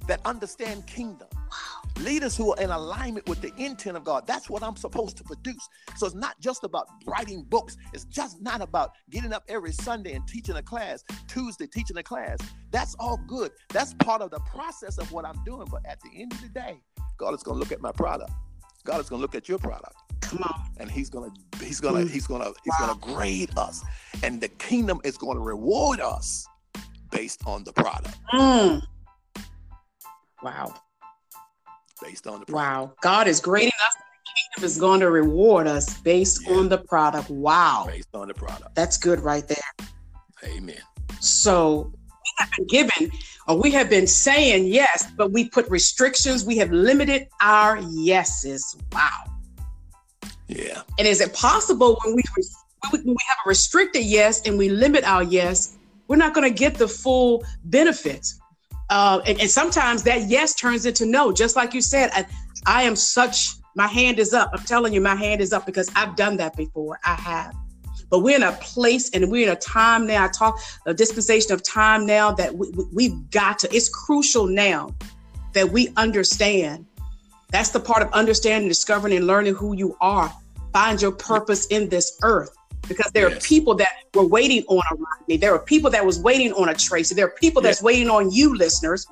that 0.06 0.20
understand 0.26 0.86
kingdom. 0.86 1.30
Wow. 1.54 2.04
Leaders 2.04 2.36
who 2.36 2.54
are 2.54 2.62
in 2.62 2.72
alignment 2.72 3.28
with 3.28 3.42
the 3.42 3.54
intent 3.58 3.96
of 3.96 4.04
God. 4.04 4.26
That's 4.26 4.50
what 4.50 4.64
I'm 4.64 4.76
supposed 4.76 5.18
to 5.18 5.24
produce. 5.24 5.68
So 5.96 6.08
it's 6.08 6.16
not 6.16 6.40
just 6.40 6.64
about 6.64 6.88
writing 7.06 7.44
books. 7.44 7.78
It's 7.94 8.06
just 8.06 8.42
not 8.42 8.62
about 8.62 8.92
getting 9.10 9.34
up 9.34 9.44
every 9.48 9.72
Sunday 9.72 10.14
and 10.14 10.28
teaching 10.28 10.56
a 10.56 10.64
class, 10.64 11.04
Tuesday 11.28 11.68
teaching 11.68 11.98
a 11.98 12.04
class. 12.04 12.40
That's 12.72 12.96
all 13.00 13.20
good. 13.28 13.52
That's 13.70 13.94
part 13.96 14.22
of 14.22 14.32
the 14.32 14.40
process 14.40 14.98
of 14.98 15.12
what 15.12 15.26
I'm 15.26 15.44
doing. 15.44 15.68
But 15.70 15.86
at 15.86 16.00
the 16.02 16.10
end 16.20 16.34
of 16.34 16.42
the 16.42 16.50
day, 16.50 16.82
God 17.18 17.34
is 17.36 17.44
going 17.44 17.56
to 17.56 17.60
look 17.60 17.72
at 17.72 17.82
my 17.82 17.92
product. 17.92 18.32
God 18.86 19.00
is 19.00 19.10
going 19.10 19.20
to 19.20 19.22
look 19.22 19.36
at 19.36 19.48
your 19.48 19.60
product. 19.60 19.96
Come 20.22 20.44
on. 20.44 20.70
And 20.78 20.90
he's 20.90 21.10
gonna 21.10 21.30
he's 21.62 21.80
gonna 21.80 22.00
mm. 22.00 22.10
he's 22.10 22.26
gonna 22.26 22.52
he's 22.64 22.74
wow. 22.80 22.88
gonna 22.88 23.16
grade 23.16 23.52
us. 23.56 23.84
And 24.24 24.42
the 24.42 24.48
kingdom 24.48 25.00
is 25.04 25.18
gonna 25.18 25.40
reward 25.40 26.00
us 26.00 26.48
based 27.12 27.42
on 27.46 27.64
the 27.64 27.74
product. 27.74 28.18
Mm. 28.34 28.82
Wow. 30.42 30.74
Based 32.04 32.28
on 32.28 32.42
the 32.42 32.46
product. 32.46 32.52
Wow. 32.52 32.94
God 33.02 33.28
is 33.28 33.40
grading 33.40 33.70
us. 33.70 33.96
The 33.96 34.60
kingdom 34.60 34.66
is 34.66 34.78
going 34.78 35.00
to 35.00 35.10
reward 35.10 35.68
us 35.68 35.98
based 36.02 36.42
yeah. 36.46 36.56
on 36.56 36.70
the 36.70 36.78
product. 36.78 37.30
Wow. 37.30 37.86
Based 37.88 38.14
on 38.14 38.28
the 38.28 38.34
product. 38.34 38.76
That's 38.76 38.98
good 38.98 39.22
right 39.22 39.48
there. 39.48 39.88
Amen. 40.44 40.82
So 41.22 41.92
we 41.94 42.32
have 42.40 42.50
been 42.58 42.68
given 42.68 43.12
or 43.48 43.62
we 43.62 43.72
have 43.72 43.90
been 43.90 44.08
saying 44.08 44.68
yes, 44.68 45.10
but 45.16 45.32
we 45.32 45.48
put 45.50 45.70
restrictions. 45.70 46.46
We 46.46 46.58
have 46.58 46.72
limited 46.72 47.30
our 47.42 47.80
yeses. 47.80 48.76
Wow. 48.92 49.10
Yeah. 50.48 50.82
And 51.00 51.08
is 51.08 51.22
it 51.22 51.34
possible 51.34 51.98
when 52.04 52.16
we 52.16 52.24
when 52.92 53.06
we 53.06 53.18
have 53.30 53.38
a 53.46 53.50
restricted 53.50 54.04
yes 54.04 54.42
and 54.46 54.58
we 54.58 54.68
limit 54.68 55.06
our 55.06 55.24
yes, 55.24 55.78
we're 56.08 56.18
not 56.18 56.34
going 56.34 56.52
to 56.52 56.58
get 56.58 56.76
the 56.76 56.88
full 56.88 57.46
benefits. 57.64 58.42
Uh, 58.90 59.22
and, 59.26 59.40
and, 59.40 59.50
sometimes 59.50 60.04
that 60.04 60.30
yes 60.30 60.54
turns 60.56 60.86
into 60.86 61.06
no. 61.06 61.32
Just 61.32 61.56
like 61.56 61.74
you 61.74 61.82
said, 61.82 62.10
I, 62.14 62.26
I 62.66 62.84
am 62.84 62.96
such. 62.96 63.50
My 63.76 63.88
hand 63.88 64.20
is 64.20 64.34
up. 64.34 64.52
I'm 64.54 64.64
telling 64.66 64.94
you, 64.94 65.02
my 65.02 65.16
hand 65.16 65.42
is 65.42 65.52
up 65.52 65.66
because 65.66 65.90
I've 65.96 66.16
done 66.16 66.38
that 66.38 66.56
before. 66.56 67.00
I 67.06 67.16
have. 67.16 67.56
But 68.10 68.20
we're 68.20 68.36
in 68.36 68.44
a 68.44 68.52
place 68.54 69.10
and 69.12 69.32
we're 69.32 69.48
in 69.48 69.54
a 69.54 69.60
time 69.60 70.06
now. 70.06 70.26
I 70.26 70.28
talk 70.28 70.60
a 70.86 70.94
dispensation 70.94 71.52
of 71.54 71.64
time 71.64 72.06
now 72.06 72.32
that 72.34 72.54
we, 72.54 72.70
we, 72.72 72.84
we've 72.94 73.32
got 73.32 73.58
to. 73.60 73.76
It's 73.76 73.90
crucial 73.90 74.46
now 74.46 74.94
that 75.54 75.72
we 75.72 75.92
understand. 75.98 76.86
That's 77.50 77.70
the 77.70 77.80
part 77.80 78.04
of 78.04 78.12
understanding, 78.14 78.68
discovering, 78.68 79.16
and 79.16 79.26
learning 79.26 79.56
who 79.56 79.76
you 79.76 79.98
are. 80.02 80.32
Find 80.74 81.02
your 81.02 81.12
purpose 81.12 81.68
in 81.68 81.90
this 81.90 82.20
earth 82.24 82.56
because 82.88 83.12
there 83.14 83.30
yes. 83.30 83.38
are 83.38 83.48
people 83.48 83.76
that 83.76 83.90
were 84.14 84.26
waiting 84.26 84.64
on 84.68 84.82
a 84.92 84.96
Rodney. 84.96 85.38
There 85.38 85.54
are 85.54 85.60
people 85.60 85.90
that 85.92 86.06
was 86.06 86.20
waiting 86.20 86.54
on 86.54 86.70
a 86.70 86.74
Tracy. 86.74 87.16
There 87.16 87.28
are 87.28 87.36
people 87.40 87.62
yes. 87.62 87.76
that's 87.76 87.84
waiting 87.84 88.10
on 88.10 88.32
you, 88.32 88.56
listeners. 88.56 89.08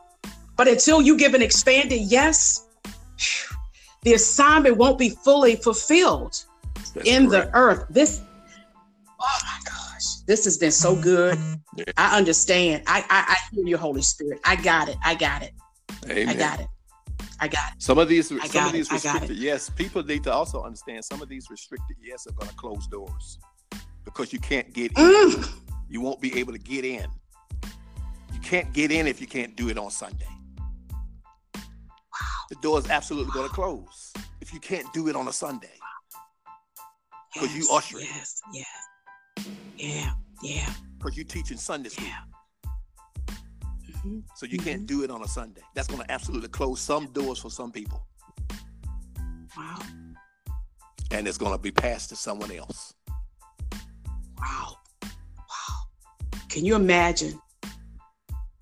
But 0.57 0.67
until 0.67 1.01
you 1.01 1.17
give 1.17 1.34
an 1.34 1.41
expanded 1.41 2.01
yes, 2.01 2.67
the 4.03 4.13
assignment 4.13 4.77
won't 4.77 4.99
be 4.99 5.10
fully 5.10 5.55
fulfilled 5.55 6.43
that's 6.93 7.07
in 7.07 7.29
correct. 7.29 7.51
the 7.51 7.57
earth. 7.57 7.86
This, 7.89 8.21
oh 9.19 9.39
my 9.43 9.60
gosh, 9.65 10.15
this 10.27 10.45
has 10.45 10.57
been 10.57 10.71
so 10.71 10.95
good. 10.95 11.38
Yeah. 11.77 11.86
I 11.95 12.17
understand. 12.17 12.84
I, 12.86 12.99
I 13.10 13.23
I 13.29 13.55
hear 13.55 13.65
your 13.65 13.77
Holy 13.77 14.01
Spirit. 14.01 14.41
I 14.43 14.57
got 14.57 14.89
it. 14.89 14.97
I 15.05 15.15
got 15.15 15.41
it. 15.41 15.53
Amen. 16.03 16.27
I 16.27 16.34
got 16.34 16.60
it. 16.60 16.67
I 17.39 17.47
got 17.47 17.71
it. 17.71 17.81
Some 17.81 17.97
of 17.97 18.10
these, 18.10 18.27
some 18.27 18.65
of 18.65 18.73
these 18.73 18.91
restricted 18.91 19.38
yes, 19.38 19.69
people 19.69 20.03
need 20.03 20.25
to 20.25 20.34
also 20.34 20.62
understand 20.63 21.05
some 21.05 21.21
of 21.21 21.29
these 21.29 21.49
restricted 21.49 21.95
yes 22.03 22.27
are 22.27 22.34
going 22.34 22.49
to 22.49 22.55
close 22.57 22.88
doors 22.88 23.39
because 24.13 24.34
you 24.34 24.39
can't 24.39 24.74
get 24.74 24.91
in. 24.97 25.06
Mm. 25.06 25.54
You 25.89 26.02
won't 26.02 26.21
be 26.21 26.38
able 26.39 26.54
to 26.54 26.60
get 26.60 26.86
in. 26.86 27.06
You 28.34 28.39
can't 28.41 28.71
get 28.74 28.91
in 28.91 29.08
if 29.08 29.21
you 29.21 29.28
can't 29.28 29.56
do 29.56 29.69
it 29.69 29.78
on 29.78 29.91
Sunday. 29.91 30.28
Wow. 31.56 31.62
The 32.50 32.56
door 32.62 32.80
is 32.80 32.89
absolutely 32.89 33.30
wow. 33.30 33.36
going 33.36 33.50
to 33.50 33.54
close 33.54 34.13
if 34.41 34.54
you 34.54 34.60
can't 34.60 34.91
do 34.93 35.08
it 35.08 35.15
on 35.15 35.28
a 35.28 35.34
Sunday 35.34 35.71
because 37.34 37.56
yes, 37.56 37.69
you 37.69 37.76
usher 37.76 37.97
it. 38.00 38.04
Yes, 38.04 38.41
yeah, 38.54 38.63
yeah, 39.78 40.12
yeah. 40.41 40.74
Because 40.97 41.17
you're 41.17 41.26
teaching 41.26 41.58
Sunday 41.58 41.89
school. 41.89 42.08
Yeah. 42.08 42.71
Mm-hmm. 43.91 44.19
So 44.36 44.45
you 44.45 44.58
mm-hmm. 44.58 44.67
can't 44.67 44.86
do 44.86 45.04
it 45.04 45.12
on 45.12 45.21
a 45.24 45.28
Sunday. 45.28 45.62
That's 45.76 45.88
going 45.88 46.02
to 46.02 46.12
absolutely 46.12 46.50
close 46.50 46.82
some 46.82 47.08
doors 47.08 47.39
for 47.39 47.50
some 47.50 47.71
people. 47.71 48.06
Wow. 49.58 49.80
And 51.12 51.28
it's 51.28 51.38
going 51.38 51.52
to 51.52 51.58
be 51.58 51.71
passed 51.71 52.10
to 52.10 52.15
someone 52.15 52.52
else. 52.52 52.93
Wow. 54.41 54.77
Wow. 55.04 55.10
Can 56.49 56.65
you 56.65 56.75
imagine? 56.75 57.39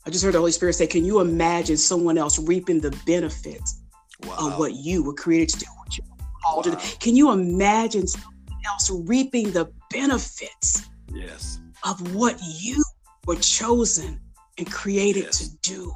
I 0.05 0.09
just 0.11 0.23
heard 0.23 0.33
the 0.33 0.39
Holy 0.39 0.51
Spirit 0.51 0.73
say, 0.73 0.87
Can 0.87 1.05
you 1.05 1.19
imagine 1.19 1.77
someone 1.77 2.17
else 2.17 2.39
reaping 2.39 2.79
the 2.79 2.91
benefits 3.05 3.81
wow. 4.25 4.35
of 4.39 4.59
what 4.59 4.73
you 4.73 5.03
were 5.03 5.13
created 5.13 5.49
to 5.49 5.59
do? 5.59 5.65
What 5.77 5.97
you 5.97 6.03
called 6.43 6.65
wow. 6.67 6.75
to 6.75 6.97
Can 6.99 7.15
you 7.15 7.31
imagine 7.31 8.07
someone 8.07 8.33
else 8.65 8.89
reaping 8.89 9.51
the 9.51 9.71
benefits 9.91 10.89
yes. 11.13 11.59
of 11.83 12.15
what 12.15 12.39
you 12.43 12.83
were 13.25 13.35
chosen 13.35 14.19
and 14.57 14.71
created 14.71 15.25
yes. 15.25 15.37
to 15.39 15.57
do? 15.61 15.93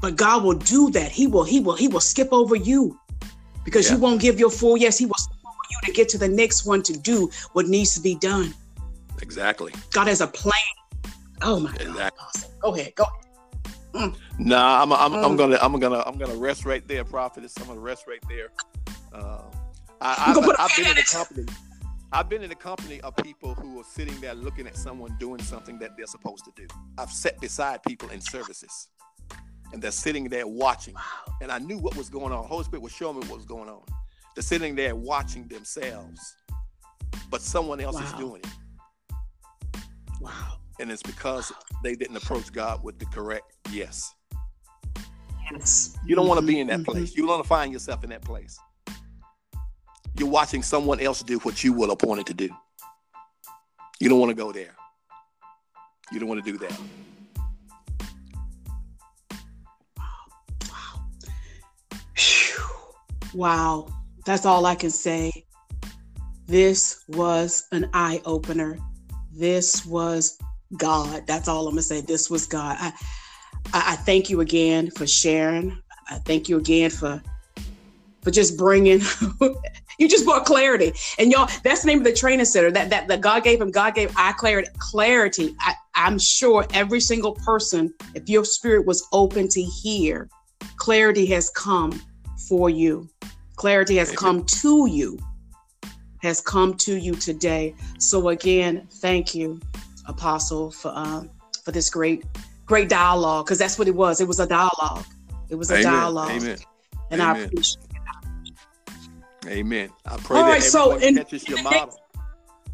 But 0.00 0.16
God 0.16 0.42
will 0.42 0.54
do 0.54 0.90
that. 0.90 1.12
He 1.12 1.26
will, 1.28 1.44
He 1.44 1.60
will, 1.60 1.76
He 1.76 1.88
will 1.88 2.00
skip 2.00 2.28
over 2.32 2.56
you 2.56 2.98
because 3.64 3.88
yeah. 3.88 3.94
you 3.94 4.02
won't 4.02 4.20
give 4.20 4.38
your 4.38 4.50
full 4.50 4.76
yes. 4.76 4.98
He 4.98 5.06
will 5.06 5.14
to 5.82 5.92
get 5.92 6.08
to 6.10 6.18
the 6.18 6.28
next 6.28 6.64
one 6.64 6.82
to 6.82 6.92
do 6.92 7.30
what 7.52 7.66
needs 7.66 7.94
to 7.94 8.00
be 8.00 8.14
done. 8.14 8.54
Exactly. 9.20 9.72
God 9.92 10.08
has 10.08 10.20
a 10.20 10.26
plan. 10.26 10.52
Oh 11.42 11.60
my 11.60 11.72
exactly. 11.72 11.92
God. 11.94 12.12
Awesome. 12.20 12.50
Go 12.60 12.74
ahead. 12.74 12.94
Go. 12.94 13.04
Mm. 13.94 14.16
Nah, 14.38 14.82
I'm, 14.82 14.92
I'm, 14.92 15.12
mm. 15.12 15.24
I'm, 15.24 15.36
gonna 15.36 15.58
I'm 15.60 15.78
gonna 15.78 16.02
I'm 16.06 16.16
gonna 16.16 16.36
rest 16.36 16.64
right 16.64 16.86
there, 16.88 17.04
prophet. 17.04 17.44
I'm 17.60 17.66
gonna 17.66 17.80
rest 17.80 18.06
right 18.06 18.22
there. 18.28 18.48
Uh, 19.12 19.42
I, 20.00 20.34
I, 20.34 20.64
I've 20.64 20.76
been 20.76 20.88
in 20.88 20.96
the 20.96 21.02
company. 21.02 21.46
I've 22.12 22.28
been 22.28 22.42
in 22.42 22.48
the 22.48 22.54
company 22.54 23.00
of 23.02 23.16
people 23.16 23.54
who 23.54 23.80
are 23.80 23.84
sitting 23.84 24.18
there 24.20 24.34
looking 24.34 24.66
at 24.66 24.76
someone 24.76 25.16
doing 25.18 25.42
something 25.42 25.78
that 25.78 25.96
they're 25.96 26.06
supposed 26.06 26.44
to 26.44 26.52
do. 26.56 26.66
I've 26.98 27.10
sat 27.10 27.40
beside 27.40 27.82
people 27.84 28.08
in 28.10 28.20
services, 28.20 28.88
and 29.72 29.82
they're 29.82 29.90
sitting 29.90 30.24
there 30.28 30.46
watching, 30.46 30.94
and 31.40 31.50
I 31.52 31.58
knew 31.58 31.78
what 31.78 31.96
was 31.96 32.08
going 32.08 32.32
on. 32.32 32.44
Holy 32.44 32.64
Spirit 32.64 32.82
was 32.82 32.92
showing 32.92 33.20
me 33.20 33.26
what 33.28 33.36
was 33.36 33.46
going 33.46 33.68
on. 33.68 33.82
They're 34.34 34.42
sitting 34.42 34.74
there 34.74 34.96
watching 34.96 35.46
themselves, 35.48 36.36
but 37.30 37.42
someone 37.42 37.80
else 37.80 37.96
wow. 37.96 38.04
is 38.04 38.12
doing 38.14 38.42
it. 38.42 39.84
Wow. 40.20 40.54
And 40.80 40.90
it's 40.90 41.02
because 41.02 41.52
they 41.82 41.94
didn't 41.94 42.16
approach 42.16 42.52
God 42.52 42.82
with 42.82 42.98
the 42.98 43.04
correct 43.06 43.44
yes. 43.70 44.14
Yes. 45.50 45.96
You 46.06 46.14
don't 46.16 46.24
mm-hmm. 46.24 46.28
want 46.30 46.40
to 46.40 46.46
be 46.46 46.60
in 46.60 46.68
that 46.68 46.80
mm-hmm. 46.80 46.92
place. 46.92 47.14
You 47.14 47.22
don't 47.22 47.30
want 47.30 47.42
to 47.42 47.48
find 47.48 47.72
yourself 47.72 48.04
in 48.04 48.10
that 48.10 48.22
place. 48.22 48.58
You're 50.16 50.28
watching 50.28 50.62
someone 50.62 51.00
else 51.00 51.22
do 51.22 51.38
what 51.40 51.62
you 51.62 51.72
were 51.72 51.90
appointed 51.90 52.26
to 52.26 52.34
do. 52.34 52.48
You 54.00 54.08
don't 54.08 54.18
want 54.18 54.30
to 54.30 54.34
go 54.34 54.52
there. 54.52 54.74
You 56.10 56.20
don't 56.20 56.28
want 56.28 56.44
to 56.44 56.52
do 56.52 56.58
that. 56.58 56.80
Wow. 63.34 63.86
Wow. 63.86 64.01
That's 64.24 64.46
all 64.46 64.66
I 64.66 64.74
can 64.74 64.90
say. 64.90 65.32
This 66.46 67.04
was 67.08 67.66
an 67.72 67.88
eye 67.92 68.20
opener. 68.24 68.78
This 69.32 69.86
was 69.86 70.38
God. 70.76 71.26
That's 71.26 71.48
all 71.48 71.66
I'm 71.66 71.74
gonna 71.74 71.82
say. 71.82 72.00
This 72.00 72.30
was 72.30 72.46
God. 72.46 72.76
I, 72.78 72.92
I, 73.72 73.92
I 73.92 73.96
thank 73.96 74.30
you 74.30 74.40
again 74.40 74.90
for 74.90 75.06
sharing. 75.06 75.76
I 76.10 76.18
thank 76.18 76.48
you 76.48 76.58
again 76.58 76.90
for 76.90 77.22
for 78.22 78.30
just 78.30 78.56
bringing. 78.56 79.00
you 79.98 80.08
just 80.08 80.24
brought 80.24 80.44
clarity, 80.44 80.92
and 81.18 81.30
y'all. 81.32 81.48
That's 81.64 81.82
the 81.82 81.88
name 81.88 81.98
of 81.98 82.04
the 82.04 82.12
training 82.12 82.46
center 82.46 82.70
that 82.70 82.90
that, 82.90 83.08
that 83.08 83.20
God 83.20 83.42
gave 83.44 83.60
him. 83.60 83.70
God 83.70 83.94
gave 83.94 84.12
eye 84.16 84.32
clarity. 84.32 84.68
Clarity. 84.78 85.54
I, 85.60 85.74
I'm 85.94 86.18
sure 86.18 86.66
every 86.72 87.00
single 87.00 87.34
person, 87.34 87.92
if 88.14 88.28
your 88.28 88.44
spirit 88.44 88.86
was 88.86 89.06
open 89.12 89.48
to 89.48 89.62
hear, 89.62 90.28
clarity 90.76 91.26
has 91.26 91.50
come 91.50 92.00
for 92.48 92.70
you. 92.70 93.08
Clarity 93.62 93.94
has 93.94 94.10
come 94.10 94.44
to 94.44 94.86
you, 94.86 95.16
has 96.20 96.40
come 96.40 96.74
to 96.78 96.96
you 96.98 97.14
today. 97.14 97.76
So 98.00 98.30
again, 98.30 98.88
thank 98.94 99.36
you, 99.36 99.60
Apostle, 100.08 100.72
for 100.72 100.90
um, 100.96 101.30
for 101.64 101.70
this 101.70 101.88
great, 101.88 102.24
great 102.66 102.88
dialogue, 102.88 103.46
because 103.46 103.60
that's 103.60 103.78
what 103.78 103.86
it 103.86 103.94
was. 103.94 104.20
It 104.20 104.26
was 104.26 104.40
a 104.40 104.48
dialogue. 104.48 105.04
It 105.48 105.54
was 105.54 105.70
a 105.70 105.74
Amen. 105.74 105.84
dialogue. 105.84 106.30
Amen. 106.32 106.58
And 107.12 107.20
Amen. 107.20 107.36
I 107.36 107.44
appreciate 107.44 107.84
it. 109.44 109.46
Amen. 109.46 109.90
I 110.06 110.16
pray 110.16 110.38
All 110.38 110.42
that 110.42 110.50
right, 110.50 110.64
everyone 110.64 111.00
so 111.00 111.06
in, 111.06 111.14
catches 111.14 111.48
your 111.48 111.62
model. 111.62 112.00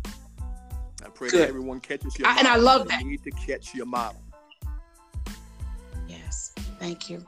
I 0.07 1.09
pray 1.13 1.29
Good. 1.29 1.41
that 1.41 1.49
everyone 1.51 1.81
catches 1.81 2.19
your 2.19 2.29
I, 2.29 2.37
model. 2.37 2.47
And 2.47 2.49
I 2.49 2.57
love 2.57 2.89
that. 2.89 3.03
You 3.03 3.11
need 3.11 3.25
to 3.25 3.31
catch 3.33 3.75
your 3.75 3.85
model. 3.85 4.23
Yes. 6.09 6.55
Thank 6.79 7.11
you. 7.11 7.27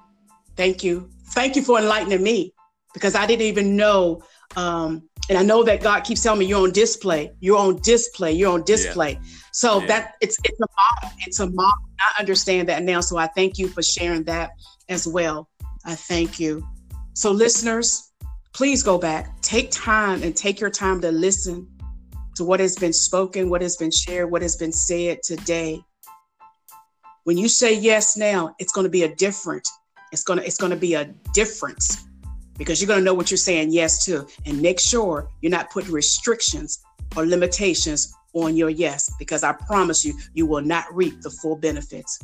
Thank 0.57 0.83
you. 0.83 1.11
Thank 1.35 1.57
you 1.57 1.63
for 1.63 1.79
enlightening 1.79 2.23
me 2.23 2.55
because 2.95 3.15
I 3.15 3.27
didn't 3.27 3.47
even 3.47 3.77
know. 3.77 4.23
Um, 4.57 5.09
and 5.29 5.39
I 5.39 5.43
know 5.43 5.63
that 5.63 5.81
God 5.81 6.03
keeps 6.03 6.23
telling 6.23 6.41
me 6.41 6.47
you're 6.47 6.63
on 6.63 6.73
display, 6.73 7.33
you're 7.41 7.59
on 7.59 7.81
display, 7.83 8.33
you're 8.33 8.53
on 8.53 8.65
display. 8.65 9.13
Yeah. 9.13 9.29
So 9.53 9.81
yeah. 9.81 9.87
that 9.87 10.15
it's 10.21 10.39
it's 10.45 10.61
a 10.61 10.67
model. 10.67 11.17
It's 11.21 11.41
a 11.41 11.51
model. 11.51 11.89
I 12.01 12.21
understand 12.21 12.69
that 12.69 12.83
now. 12.83 13.01
So 13.01 13.17
I 13.17 13.29
thank 13.29 13.59
you 13.59 13.69
for 13.69 13.83
sharing 13.83 14.25
that 14.25 14.51
as 14.89 15.07
well. 15.07 15.49
I 15.85 15.95
thank 15.95 16.41
you. 16.41 16.67
So 17.15 17.31
listeners, 17.31 18.13
please 18.53 18.83
go 18.83 18.99
back. 18.99 19.41
Take 19.41 19.71
time 19.71 20.23
and 20.23 20.37
take 20.37 20.61
your 20.61 20.71
time 20.71 21.01
to 21.03 21.13
listen 21.13 21.69
to 22.37 22.45
what 22.45 22.61
has 22.61 22.75
been 22.77 22.93
spoken, 22.93 23.51
what 23.51 23.63
has 23.63 23.77
been 23.77 23.91
shared, 23.91 24.31
what 24.31 24.43
has 24.43 24.57
been 24.57 24.73
said 24.73 25.23
today. 25.23 25.81
When 27.25 27.37
you 27.37 27.49
say 27.49 27.79
yes 27.79 28.17
now, 28.17 28.55
it's 28.59 28.73
going 28.73 28.85
to 28.85 28.91
be 28.91 29.05
a 29.05 29.15
different. 29.15 29.69
It's 30.11 30.25
going 30.25 30.41
to 30.41 30.45
it's 30.45 30.59
going 30.59 30.71
to 30.71 30.77
be 30.77 30.95
a 30.95 31.05
difference 31.35 32.05
because 32.61 32.79
you're 32.79 32.87
going 32.87 33.01
to 33.01 33.05
know 33.05 33.15
what 33.15 33.31
you're 33.31 33.39
saying 33.39 33.71
yes 33.73 34.05
to. 34.05 34.27
And 34.45 34.61
make 34.61 34.79
sure 34.79 35.31
you're 35.41 35.51
not 35.51 35.71
putting 35.71 35.93
restrictions 35.93 36.83
or 37.17 37.25
limitations 37.25 38.13
on 38.35 38.55
your 38.55 38.69
yes, 38.69 39.11
because 39.19 39.43
I 39.43 39.53
promise 39.53 40.05
you, 40.05 40.13
you 40.35 40.45
will 40.45 40.61
not 40.61 40.85
reap 40.95 41.23
the 41.23 41.31
full 41.31 41.57
benefits. 41.57 42.21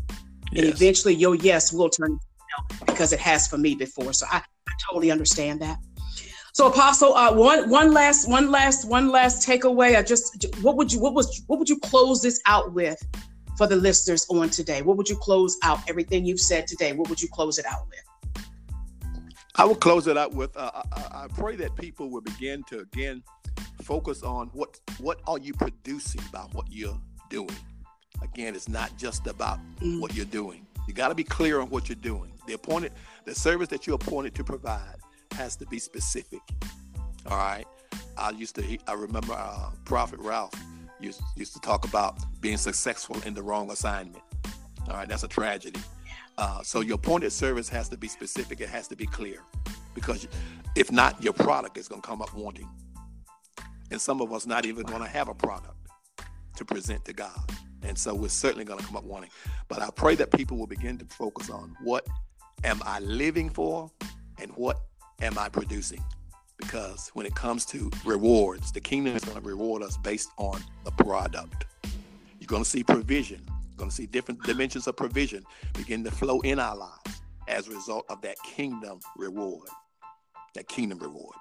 Yes. 0.52 0.64
And 0.66 0.74
eventually 0.74 1.14
your 1.14 1.36
yes 1.36 1.72
will 1.72 1.88
turn 1.88 2.10
no 2.10 2.76
because 2.84 3.14
it 3.14 3.18
has 3.18 3.48
for 3.48 3.56
me 3.56 3.74
before. 3.74 4.12
So 4.12 4.26
I, 4.30 4.36
I 4.68 4.72
totally 4.90 5.10
understand 5.10 5.60
that. 5.62 5.78
So 6.52 6.66
Apostle, 6.66 7.14
uh, 7.14 7.32
one 7.34 7.70
one 7.70 7.94
last 7.94 8.28
one 8.28 8.50
last 8.50 8.86
one 8.86 9.10
last 9.10 9.46
takeaway. 9.48 9.96
I 9.96 10.02
just 10.02 10.46
what 10.60 10.76
would 10.76 10.92
you 10.92 11.00
what 11.00 11.14
was 11.14 11.44
what 11.46 11.58
would 11.58 11.68
you 11.68 11.78
close 11.78 12.20
this 12.20 12.42
out 12.44 12.74
with 12.74 13.02
for 13.56 13.66
the 13.66 13.76
listeners 13.76 14.26
on 14.28 14.50
today? 14.50 14.82
What 14.82 14.98
would 14.98 15.08
you 15.08 15.16
close 15.16 15.56
out 15.62 15.80
everything 15.88 16.26
you've 16.26 16.40
said 16.40 16.66
today? 16.66 16.92
What 16.92 17.08
would 17.08 17.22
you 17.22 17.28
close 17.28 17.58
it 17.58 17.64
out 17.64 17.86
with? 17.88 18.05
I 19.58 19.64
will 19.64 19.74
close 19.74 20.06
it 20.06 20.18
out 20.18 20.34
with 20.34 20.56
uh, 20.56 20.70
I, 20.92 21.24
I, 21.24 21.28
pray 21.28 21.56
that 21.56 21.74
people 21.76 22.10
will 22.10 22.20
begin 22.20 22.62
to 22.64 22.80
again 22.80 23.22
focus 23.82 24.22
on 24.22 24.48
what 24.48 24.78
what 24.98 25.20
are 25.26 25.38
you 25.38 25.54
producing 25.54 26.20
by 26.32 26.40
what 26.52 26.66
you're 26.70 27.00
doing. 27.30 27.56
Again, 28.22 28.54
it's 28.54 28.68
not 28.68 28.96
just 28.96 29.26
about 29.26 29.58
mm. 29.80 30.00
what 30.00 30.14
you're 30.14 30.26
doing. 30.26 30.66
You 30.86 30.94
got 30.94 31.08
to 31.08 31.14
be 31.14 31.24
clear 31.24 31.60
on 31.60 31.68
what 31.68 31.88
you're 31.88 31.96
doing. 31.96 32.32
The 32.46 32.54
appointed, 32.54 32.92
the 33.24 33.34
service 33.34 33.68
that 33.68 33.86
you're 33.86 33.96
appointed 33.96 34.34
to 34.36 34.44
provide 34.44 34.96
has 35.32 35.56
to 35.56 35.66
be 35.66 35.78
specific. 35.78 36.40
All 37.26 37.36
right. 37.36 37.64
I 38.16 38.30
used 38.30 38.54
to, 38.56 38.78
I 38.86 38.94
remember 38.94 39.34
uh, 39.34 39.70
Prophet 39.84 40.20
Ralph 40.20 40.54
used, 41.00 41.20
used 41.34 41.52
to 41.54 41.60
talk 41.60 41.84
about 41.84 42.16
being 42.40 42.56
successful 42.56 43.16
in 43.26 43.34
the 43.34 43.42
wrong 43.42 43.70
assignment. 43.70 44.22
All 44.88 44.94
right. 44.94 45.08
That's 45.08 45.24
a 45.24 45.28
tragedy. 45.28 45.80
Uh, 46.38 46.62
so 46.62 46.80
your 46.80 46.96
appointed 46.96 47.32
service 47.32 47.68
has 47.68 47.88
to 47.88 47.96
be 47.96 48.08
specific. 48.08 48.60
It 48.60 48.68
has 48.68 48.88
to 48.88 48.96
be 48.96 49.06
clear 49.06 49.42
because 49.94 50.28
if 50.74 50.92
not, 50.92 51.22
your 51.22 51.32
product 51.32 51.78
is 51.78 51.88
going 51.88 52.02
to 52.02 52.06
come 52.06 52.20
up 52.20 52.34
wanting. 52.34 52.68
And 53.90 54.00
some 54.00 54.20
of 54.20 54.32
us 54.32 54.46
not 54.46 54.66
even 54.66 54.82
going 54.84 55.02
to 55.02 55.08
have 55.08 55.28
a 55.28 55.34
product 55.34 55.76
to 56.56 56.64
present 56.64 57.04
to 57.06 57.12
God. 57.12 57.50
And 57.82 57.96
so 57.96 58.14
we're 58.14 58.28
certainly 58.28 58.64
going 58.64 58.80
to 58.80 58.84
come 58.84 58.96
up 58.96 59.04
wanting. 59.04 59.30
But 59.68 59.80
I 59.80 59.90
pray 59.90 60.14
that 60.16 60.32
people 60.32 60.56
will 60.58 60.66
begin 60.66 60.98
to 60.98 61.04
focus 61.06 61.50
on 61.50 61.76
what 61.82 62.06
am 62.64 62.82
I 62.84 62.98
living 63.00 63.48
for 63.48 63.90
and 64.38 64.50
what 64.52 64.80
am 65.22 65.38
I 65.38 65.48
producing? 65.48 66.04
Because 66.58 67.10
when 67.14 67.26
it 67.26 67.34
comes 67.34 67.64
to 67.66 67.90
rewards, 68.04 68.72
the 68.72 68.80
kingdom 68.80 69.14
is 69.14 69.24
going 69.24 69.40
to 69.40 69.46
reward 69.46 69.82
us 69.82 69.96
based 69.98 70.30
on 70.36 70.62
the 70.84 70.90
product. 70.90 71.66
You're 72.40 72.48
going 72.48 72.64
to 72.64 72.68
see 72.68 72.82
provision. 72.82 73.46
Going 73.76 73.90
to 73.90 73.94
see 73.94 74.06
different 74.06 74.42
dimensions 74.42 74.86
of 74.86 74.96
provision 74.96 75.44
begin 75.74 76.02
to 76.04 76.10
flow 76.10 76.40
in 76.40 76.58
our 76.58 76.76
lives 76.76 77.20
as 77.48 77.68
a 77.68 77.70
result 77.70 78.06
of 78.08 78.20
that 78.22 78.36
kingdom 78.42 79.00
reward. 79.16 79.68
That 80.54 80.68
kingdom 80.68 80.98
reward. 80.98 81.36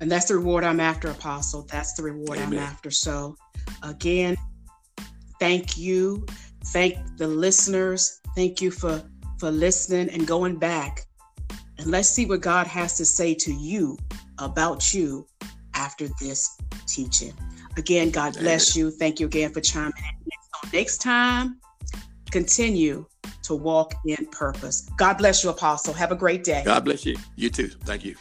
And 0.00 0.10
that's 0.10 0.26
the 0.26 0.36
reward 0.36 0.64
I'm 0.64 0.80
after, 0.80 1.08
Apostle. 1.08 1.66
That's 1.70 1.92
the 1.94 2.02
reward 2.02 2.38
Amen. 2.38 2.58
I'm 2.58 2.58
after. 2.58 2.90
So, 2.90 3.36
again, 3.82 4.36
thank 5.38 5.76
you. 5.76 6.26
Thank 6.66 6.96
the 7.16 7.28
listeners. 7.28 8.20
Thank 8.34 8.60
you 8.60 8.70
for 8.70 9.02
for 9.38 9.50
listening 9.50 10.08
and 10.10 10.26
going 10.26 10.56
back. 10.56 11.02
And 11.78 11.88
let's 11.88 12.08
see 12.08 12.24
what 12.26 12.40
God 12.40 12.66
has 12.66 12.96
to 12.96 13.04
say 13.04 13.34
to 13.34 13.52
you 13.52 13.98
about 14.38 14.94
you 14.94 15.26
after 15.74 16.08
this 16.20 16.56
teaching. 16.86 17.34
Again, 17.76 18.10
God 18.10 18.36
bless 18.38 18.76
you. 18.76 18.90
Thank 18.90 19.20
you 19.20 19.26
again 19.26 19.52
for 19.52 19.60
chiming 19.60 19.92
in. 19.96 20.30
So 20.54 20.68
next 20.72 20.98
time, 20.98 21.58
continue 22.30 23.06
to 23.42 23.54
walk 23.54 23.94
in 24.06 24.26
purpose. 24.26 24.88
God 24.96 25.14
bless 25.18 25.44
you, 25.44 25.50
Apostle. 25.50 25.94
Have 25.94 26.12
a 26.12 26.16
great 26.16 26.44
day. 26.44 26.62
God 26.64 26.84
bless 26.84 27.04
you. 27.04 27.16
You 27.36 27.50
too. 27.50 27.68
Thank 27.68 28.04
you. 28.04 28.16